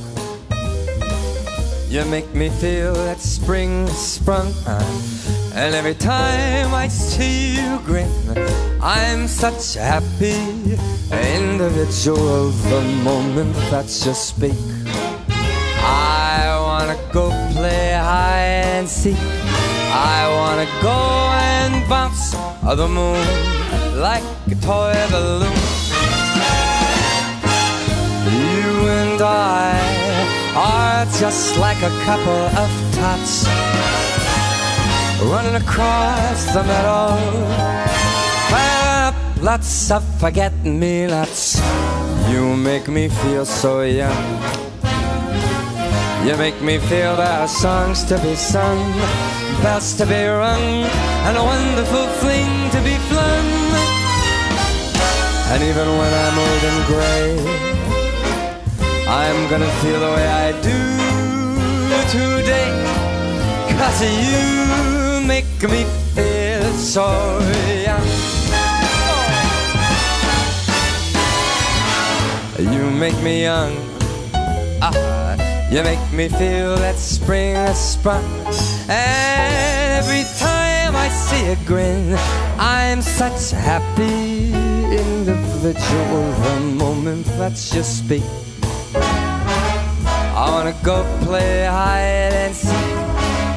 You 1.89 2.05
make 2.05 2.35
me 2.35 2.51
feel 2.51 2.95
that 2.95 3.21
spring 3.21 3.87
sprung. 3.89 4.53
And 5.55 5.75
every 5.75 5.95
time 5.95 6.73
I 6.73 6.87
see 6.89 7.57
you 7.57 7.81
grin, 7.85 8.11
I'm 8.81 9.27
such 9.27 9.77
a 9.77 9.81
happy 9.81 10.79
individual. 11.11 12.51
The 12.71 12.83
moment 13.03 13.55
that 13.71 13.87
you 14.07 14.15
speak, 14.15 14.55
I 15.83 16.57
wanna 16.63 16.97
go 17.13 17.31
play 17.53 17.93
hide 17.93 18.79
and 18.79 18.89
seek. 18.89 19.19
I 19.91 20.29
wanna 20.39 20.69
go 20.81 20.99
and 21.51 21.89
bounce 21.89 22.37
the 22.63 22.87
moon 22.87 23.27
like 24.01 24.25
a 24.47 24.55
toy 24.63 24.95
balloon. 25.11 25.68
Are 30.59 31.05
just 31.21 31.57
like 31.59 31.81
a 31.83 31.93
couple 32.05 32.43
of 32.63 32.71
tots 32.99 33.47
running 35.31 35.55
across 35.55 36.53
the 36.53 36.63
meadow. 36.65 37.69
Lots 39.41 39.93
of 39.93 40.03
forget 40.19 40.53
me 40.65 41.07
nots. 41.07 41.63
You 42.29 42.57
make 42.57 42.89
me 42.89 43.09
feel 43.09 43.45
so 43.47 43.83
young. 43.83 44.27
You 46.27 46.37
make 46.37 46.61
me 46.61 46.79
feel 46.79 47.15
there 47.15 47.41
are 47.43 47.47
songs 47.47 48.03
to 48.11 48.19
be 48.19 48.35
sung, 48.35 48.81
bells 49.63 49.95
to 49.99 50.07
be 50.07 50.27
rung, 50.27 50.83
and 51.27 51.37
a 51.37 51.45
wonderful 51.45 52.07
fling 52.19 52.71
to 52.71 52.81
be 52.83 52.97
flung. 53.07 53.49
And 55.55 55.63
even 55.63 55.87
when 55.87 56.13
I'm 56.25 56.39
old 56.39 56.65
and 56.71 56.87
gray, 56.91 57.48
I'm 59.11 59.49
gonna 59.49 59.71
feel 59.81 60.01
the 60.01 60.11
way 60.17 60.29
I 60.29 60.53
do 60.61 60.79
today. 62.13 62.69
Cause 63.79 64.03
you 64.05 65.27
make 65.27 65.63
me 65.63 65.85
feel 66.15 66.63
so 66.75 67.09
young. 67.89 68.07
You 72.59 72.91
make 72.91 73.19
me 73.23 73.45
young. 73.45 73.73
Ah, 74.83 75.71
you 75.71 75.83
make 75.83 76.13
me 76.13 76.29
feel 76.29 76.77
that 76.77 76.97
spring 76.97 77.55
has 77.55 77.79
sprung. 77.79 78.25
And 78.91 80.05
every 80.05 80.25
time 80.39 80.95
I 80.95 81.09
see 81.09 81.47
a 81.47 81.57
grin, 81.65 82.15
I'm 82.59 83.01
such 83.01 83.55
a 83.55 83.57
happy 83.57 84.53
individual. 84.53 86.33
The 86.43 86.61
moment 86.77 87.25
that 87.39 87.57
you 87.73 87.83
speak. 87.83 88.48
Wanna 90.69 90.85
go 90.85 91.01
play 91.25 91.65
hide 91.65 92.35
and 92.45 92.55
seek. 92.55 92.99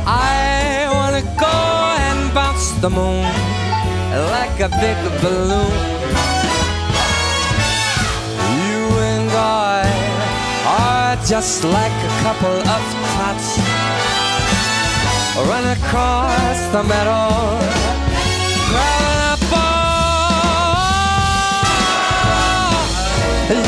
I 0.07 0.87
wanna 0.95 1.23
go 1.37 1.57
and 2.07 2.33
bounce 2.33 2.71
the 2.79 2.89
moon 2.89 3.25
like 4.31 4.57
a 4.61 4.69
big 4.79 4.97
balloon. 5.19 5.73
You 8.63 8.81
and 9.11 9.29
I 9.29 9.83
are 10.79 11.17
just 11.25 11.65
like 11.65 11.97
a 12.09 12.13
couple 12.23 12.57
of 12.75 12.83
tots 13.11 13.59
run 15.49 15.65
across 15.77 16.59
the 16.71 16.81
meadow. 16.91 17.59
Grab 18.69 19.37
a 19.37 19.51
ball. 19.51 19.91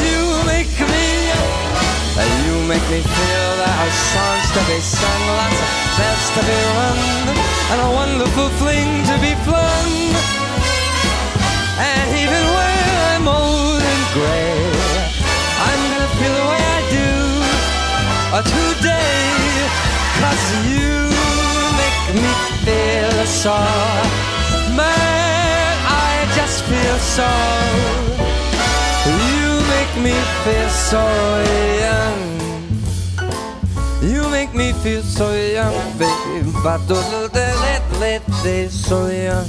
You 0.08 0.23
make 2.68 2.84
me 2.90 3.02
feel 3.02 3.50
that 3.60 3.76
our 3.76 3.94
songs 4.14 4.48
to 4.56 4.62
be 4.72 4.80
sung, 4.80 5.24
lots 5.36 5.60
of 5.60 5.72
bells 6.00 6.28
to 6.36 6.42
be 6.48 6.60
rung, 6.80 7.02
and 7.72 7.80
a 7.84 7.90
wonderful 7.92 8.50
fling 8.60 9.04
to 9.10 9.16
be 9.20 9.34
flung. 9.44 9.92
And 11.76 12.08
even 12.24 12.44
when 12.56 12.86
I'm 13.12 13.26
old 13.28 13.84
and 13.84 14.04
gray, 14.16 14.64
I'm 15.68 15.82
gonna 15.92 16.14
feel 16.20 16.34
the 16.40 16.46
way 16.52 16.62
I 16.64 16.82
do 17.00 17.12
uh, 18.38 18.44
today. 18.48 19.28
Cause 20.24 20.46
you 20.72 20.94
make 21.76 22.00
me 22.16 22.32
feel 22.64 23.18
so, 23.28 23.60
man, 24.72 25.74
I 25.84 26.32
just 26.38 26.64
feel 26.64 26.98
so. 27.18 27.32
You 29.04 29.52
make 29.76 29.94
me 30.00 30.16
feel 30.46 30.70
so 30.70 31.04
young. 31.84 32.33
You 34.04 34.30
make 34.30 34.54
me 34.54 34.74
feel 34.84 35.02
so 35.02 35.34
young, 35.34 35.98
baby. 35.98 36.52
But 36.62 36.86
don't 36.88 37.10
let 37.12 37.34
so 38.70 39.08
young. 39.08 39.48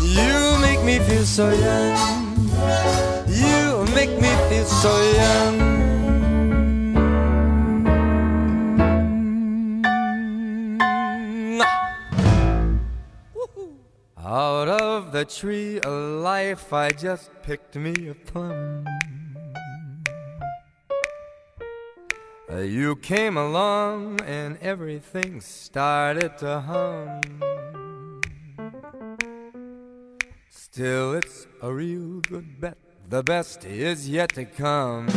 You 0.00 0.58
make 0.62 0.82
me 0.82 0.98
feel 1.00 1.24
so 1.24 1.50
young. 1.50 1.96
You 3.28 3.84
make 3.94 4.10
me 4.20 4.32
feel 4.48 4.64
so 4.64 4.92
young. 5.20 5.76
Out 14.16 14.68
of 14.68 15.12
the 15.12 15.24
tree 15.26 15.78
of 15.80 16.22
life, 16.22 16.72
I 16.72 16.90
just 16.90 17.30
picked 17.42 17.76
me 17.76 18.08
a 18.08 18.14
plum. 18.14 18.86
You 22.48 22.94
came 22.94 23.36
along 23.36 24.20
and 24.20 24.56
everything 24.62 25.40
started 25.40 26.38
to 26.38 26.60
hum. 26.60 27.20
Still, 30.48 31.14
it's 31.14 31.48
a 31.60 31.72
real 31.72 32.20
good 32.20 32.60
bet. 32.60 32.78
The 33.08 33.24
best 33.24 33.64
is 33.64 34.08
yet 34.08 34.32
to 34.34 34.44
come. 34.44 35.08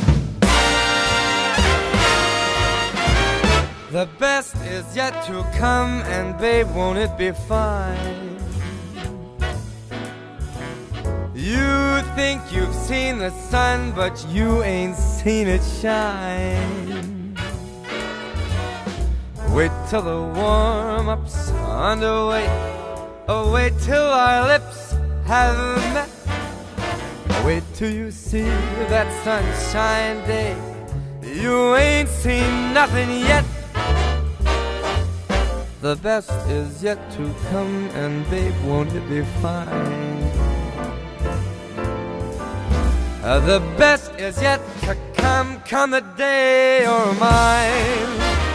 The 3.91 4.09
best 4.17 4.55
is 4.65 4.95
yet 4.95 5.23
to 5.27 5.43
come, 5.55 6.01
and 6.01 6.35
babe, 6.39 6.67
won't 6.75 6.97
it 6.97 7.15
be 7.15 7.31
fine? 7.31 8.39
You 11.35 12.01
think 12.15 12.41
you've 12.51 12.73
seen 12.73 13.19
the 13.19 13.29
sun, 13.29 13.91
but 13.91 14.25
you 14.29 14.63
ain't 14.63 14.95
seen 14.95 15.47
it 15.47 15.61
shine. 15.81 17.18
Wait 19.53 19.71
till 19.89 20.03
the 20.03 20.21
warm 20.39 21.09
up's 21.09 21.51
underway. 21.51 22.45
Oh, 23.27 23.51
wait 23.51 23.73
till 23.79 24.03
our 24.03 24.47
lips 24.47 24.93
have 25.25 25.57
met. 25.93 26.09
Oh, 27.29 27.43
wait 27.45 27.63
till 27.73 27.91
you 27.91 28.11
see 28.11 28.43
that 28.89 29.07
sunshine 29.23 30.25
day. 30.27 30.55
You 31.23 31.75
ain't 31.75 32.09
seen 32.09 32.73
nothing 32.73 33.09
yet. 33.09 33.43
The 35.81 35.95
best 35.95 36.31
is 36.47 36.83
yet 36.83 36.99
to 37.11 37.33
come, 37.49 37.89
and 37.95 38.29
babe, 38.29 38.53
won't 38.65 38.93
it 38.93 39.09
be 39.09 39.23
fine? 39.41 40.19
Uh, 43.23 43.39
the 43.45 43.59
best 43.77 44.11
is 44.19 44.41
yet 44.41 44.61
to 44.81 44.95
come, 45.13 45.59
come 45.61 45.91
the 45.91 46.01
day 46.17 46.83
you're 46.83 47.13
mine. 47.15 48.48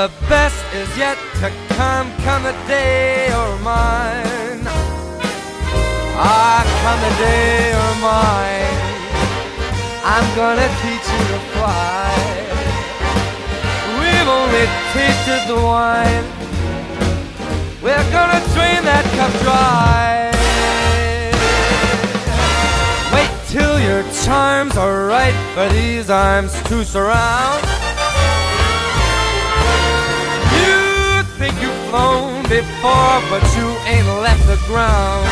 The 0.00 0.10
best 0.30 0.64
is 0.72 0.88
yet 0.96 1.18
to 1.40 1.52
come, 1.76 2.10
come 2.24 2.46
a 2.46 2.52
day 2.66 3.28
you're 3.28 3.58
mine. 3.58 4.64
Ah, 6.16 6.64
come 6.80 7.00
the 7.04 7.12
day 7.20 7.68
you're 7.68 7.98
mine. 8.00 8.80
I'm 10.02 10.24
gonna 10.40 10.68
teach 10.80 11.04
you 11.04 11.22
to 11.32 11.40
fly. 11.52 12.16
We've 14.00 14.30
only 14.40 14.64
tasted 14.96 15.42
the 15.52 15.60
wine. 15.60 16.24
We're 17.84 18.08
gonna 18.10 18.40
drain 18.56 18.80
that 18.88 19.04
cup 19.18 19.32
dry. 19.44 20.32
Wait 23.12 23.32
till 23.52 23.78
your 23.78 24.02
charms 24.24 24.78
are 24.78 25.04
right 25.04 25.36
for 25.52 25.68
these 25.74 26.08
arms 26.08 26.54
to 26.70 26.86
surround. 26.86 27.79
Think 31.90 32.48
before, 32.48 33.20
but 33.30 33.42
you 33.56 33.68
ain't 33.86 34.06
left 34.22 34.46
the 34.46 34.58
ground. 34.66 35.26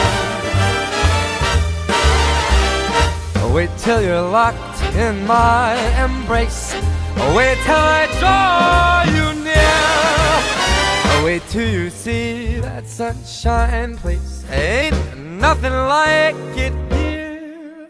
Wait 3.55 3.71
till 3.79 4.03
you're 4.03 4.21
locked 4.21 4.83
in 4.95 5.27
my 5.27 5.75
embrace. 6.05 6.75
Wait 7.35 7.59
till 7.65 7.75
I 7.75 8.07
draw 8.21 9.03
you 9.15 9.27
near. 9.43 11.25
Wait 11.25 11.43
till 11.49 11.69
you 11.69 11.91
see 11.91 12.61
that 12.61 12.87
sunshine 12.87 13.97
place. 13.97 14.45
Ain't 14.51 15.17
nothing 15.17 15.73
like 15.73 16.37
it 16.57 16.75
here. 16.93 17.89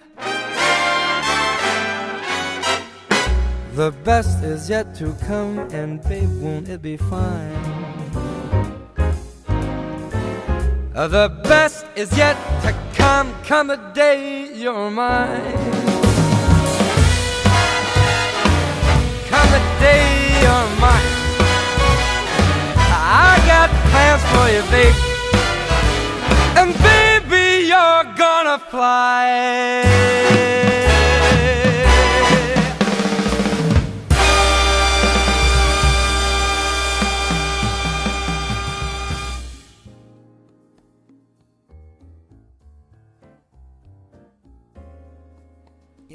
The 3.75 3.93
best 4.05 4.43
is 4.43 4.71
yet 4.71 4.95
to 4.97 5.13
come, 5.27 5.59
and 5.73 6.03
babe, 6.05 6.31
won't 6.41 6.69
it 6.69 6.83
be 6.83 6.97
fine? 6.97 7.88
Uh, 10.99 11.07
the 11.07 11.29
best 11.45 11.87
is 11.95 12.11
yet 12.19 12.37
to 12.61 12.75
come, 12.93 13.33
come 13.45 13.69
the 13.69 13.77
day 13.95 14.53
you're 14.53 14.91
mine. 14.91 15.55
Come 19.31 19.49
the 19.55 19.63
day 19.79 20.03
you're 20.43 20.69
mine. 20.83 21.11
I 22.91 23.39
got 23.47 23.71
plans 23.93 24.23
for 24.33 24.47
you, 24.51 24.63
babe. 24.75 24.99
And 26.59 26.75
baby, 26.83 27.69
you're 27.69 28.05
gonna 28.17 28.59
fly. 28.59 29.99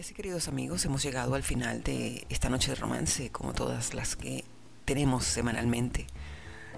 Y 0.04 0.06
así, 0.06 0.16
queridos 0.16 0.50
amigos, 0.50 0.84
hemos 0.84 1.02
llegado 1.02 1.34
al 1.34 1.44
final 1.44 1.82
de 1.82 2.28
esta 2.28 2.50
noche 2.50 2.72
de 2.72 2.76
romance, 2.76 3.30
como 3.30 3.54
todas 3.54 3.94
las 3.94 4.18
que 4.18 4.44
tenemos 4.84 5.24
semanalmente. 5.24 6.08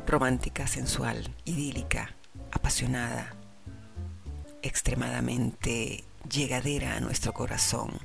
Romántica, 0.06 0.68
sensual, 0.68 1.34
idílica, 1.44 2.16
apasionada, 2.52 3.34
extremadamente 4.62 6.04
llegadera 6.32 6.98
a 6.98 7.00
nuestro 7.00 7.34
corazón 7.34 7.98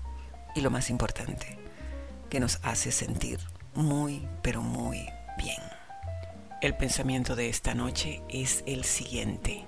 y 0.55 0.63
lo 0.63 0.71
más 0.71 0.89
importante, 0.89 1.59
que 2.31 2.41
nos 2.41 2.59
hace 2.63 2.91
sentir 2.91 3.41
muy, 3.75 4.27
pero 4.41 4.63
muy 4.63 5.07
bien. 5.37 5.61
El 6.63 6.79
pensamiento 6.79 7.37
de 7.37 7.51
esta 7.51 7.75
noche 7.75 8.23
es 8.31 8.65
el 8.67 8.85
siguiente. 8.85 9.67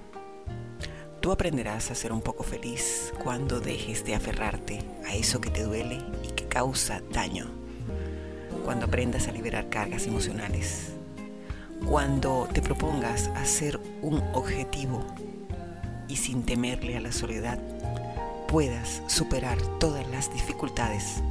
Tú 1.22 1.30
aprenderás 1.30 1.92
a 1.92 1.94
ser 1.94 2.12
un 2.12 2.20
poco 2.20 2.42
feliz 2.42 3.14
cuando 3.22 3.60
dejes 3.60 4.04
de 4.04 4.16
aferrarte 4.16 4.80
a 5.06 5.14
eso 5.14 5.40
que 5.40 5.50
te 5.50 5.62
duele 5.62 6.00
y 6.24 6.32
que 6.32 6.48
causa 6.48 7.00
daño. 7.12 7.46
Cuando 8.64 8.86
aprendas 8.86 9.28
a 9.28 9.32
liberar 9.32 9.68
cargas 9.68 10.08
emocionales. 10.08 10.88
Cuando 11.86 12.48
te 12.52 12.60
propongas 12.60 13.28
hacer 13.36 13.78
un 14.02 14.20
objetivo 14.34 15.06
y 16.08 16.16
sin 16.16 16.42
temerle 16.42 16.96
a 16.96 17.00
la 17.00 17.12
soledad 17.12 17.60
puedas 18.48 19.00
superar 19.06 19.62
todas 19.78 20.04
las 20.08 20.32
dificultades. 20.34 21.22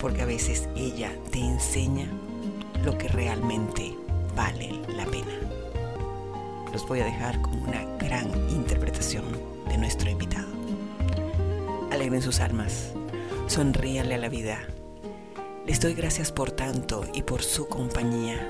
Porque 0.00 0.22
a 0.22 0.26
veces 0.26 0.68
ella 0.74 1.12
te 1.30 1.38
enseña 1.38 2.08
lo 2.84 2.98
que 2.98 3.06
realmente 3.06 3.96
vale 4.34 4.72
la 4.88 5.06
pena 5.06 5.43
los 6.74 6.88
voy 6.88 6.98
a 6.98 7.04
dejar 7.04 7.40
con 7.40 7.62
una 7.62 7.84
gran 7.98 8.26
interpretación 8.50 9.24
de 9.68 9.78
nuestro 9.78 10.10
invitado. 10.10 10.48
Alegren 11.92 12.20
sus 12.20 12.40
almas, 12.40 12.92
sonríanle 13.46 14.16
a 14.16 14.18
la 14.18 14.28
vida. 14.28 14.58
Les 15.68 15.80
doy 15.80 15.94
gracias 15.94 16.32
por 16.32 16.50
tanto 16.50 17.04
y 17.14 17.22
por 17.22 17.42
su 17.42 17.68
compañía 17.68 18.44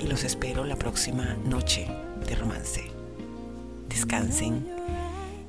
y 0.00 0.06
los 0.06 0.24
espero 0.24 0.64
la 0.64 0.76
próxima 0.76 1.36
noche 1.44 1.86
de 2.26 2.34
romance. 2.34 2.90
Descansen 3.90 4.66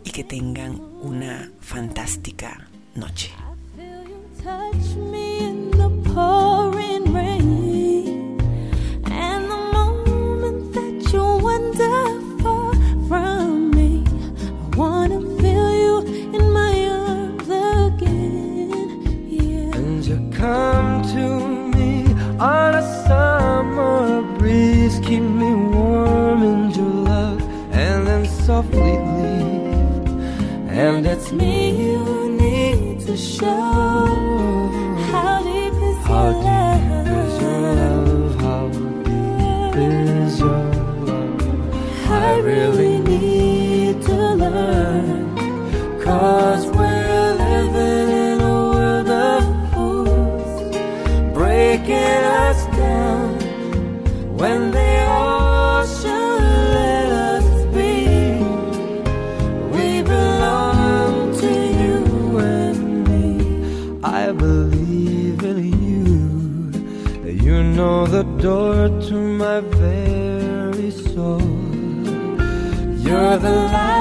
y 0.03 0.11
que 0.11 0.25
tengan 0.25 0.81
una 1.01 1.49
fantástica 1.61 2.67
noche. 2.93 3.31
Come 20.41 21.03
to 21.03 21.25
me 21.77 22.03
on 22.39 22.73
a 22.73 22.85
summer 23.05 24.23
breeze, 24.39 24.99
keep 25.05 25.21
me 25.21 25.53
warm 25.53 26.41
in 26.41 26.71
your 26.71 26.95
love, 27.09 27.41
and 27.71 28.07
then 28.07 28.25
softly 28.25 28.95
leave. 29.17 30.07
And 30.83 31.05
it's 31.05 31.31
me 31.31 31.53
you 31.83 32.29
need 32.43 33.01
to 33.01 33.15
show. 33.15 33.67
How 35.11 35.43
deep 35.43 35.75
is 35.89 35.99
your 36.07 36.33
deep 36.41 36.60
door 68.41 68.87
to 69.07 69.13
my 69.13 69.59
very 69.59 70.89
soul. 70.89 71.41
You're 73.03 73.37
the 73.37 73.55
light 73.71 74.00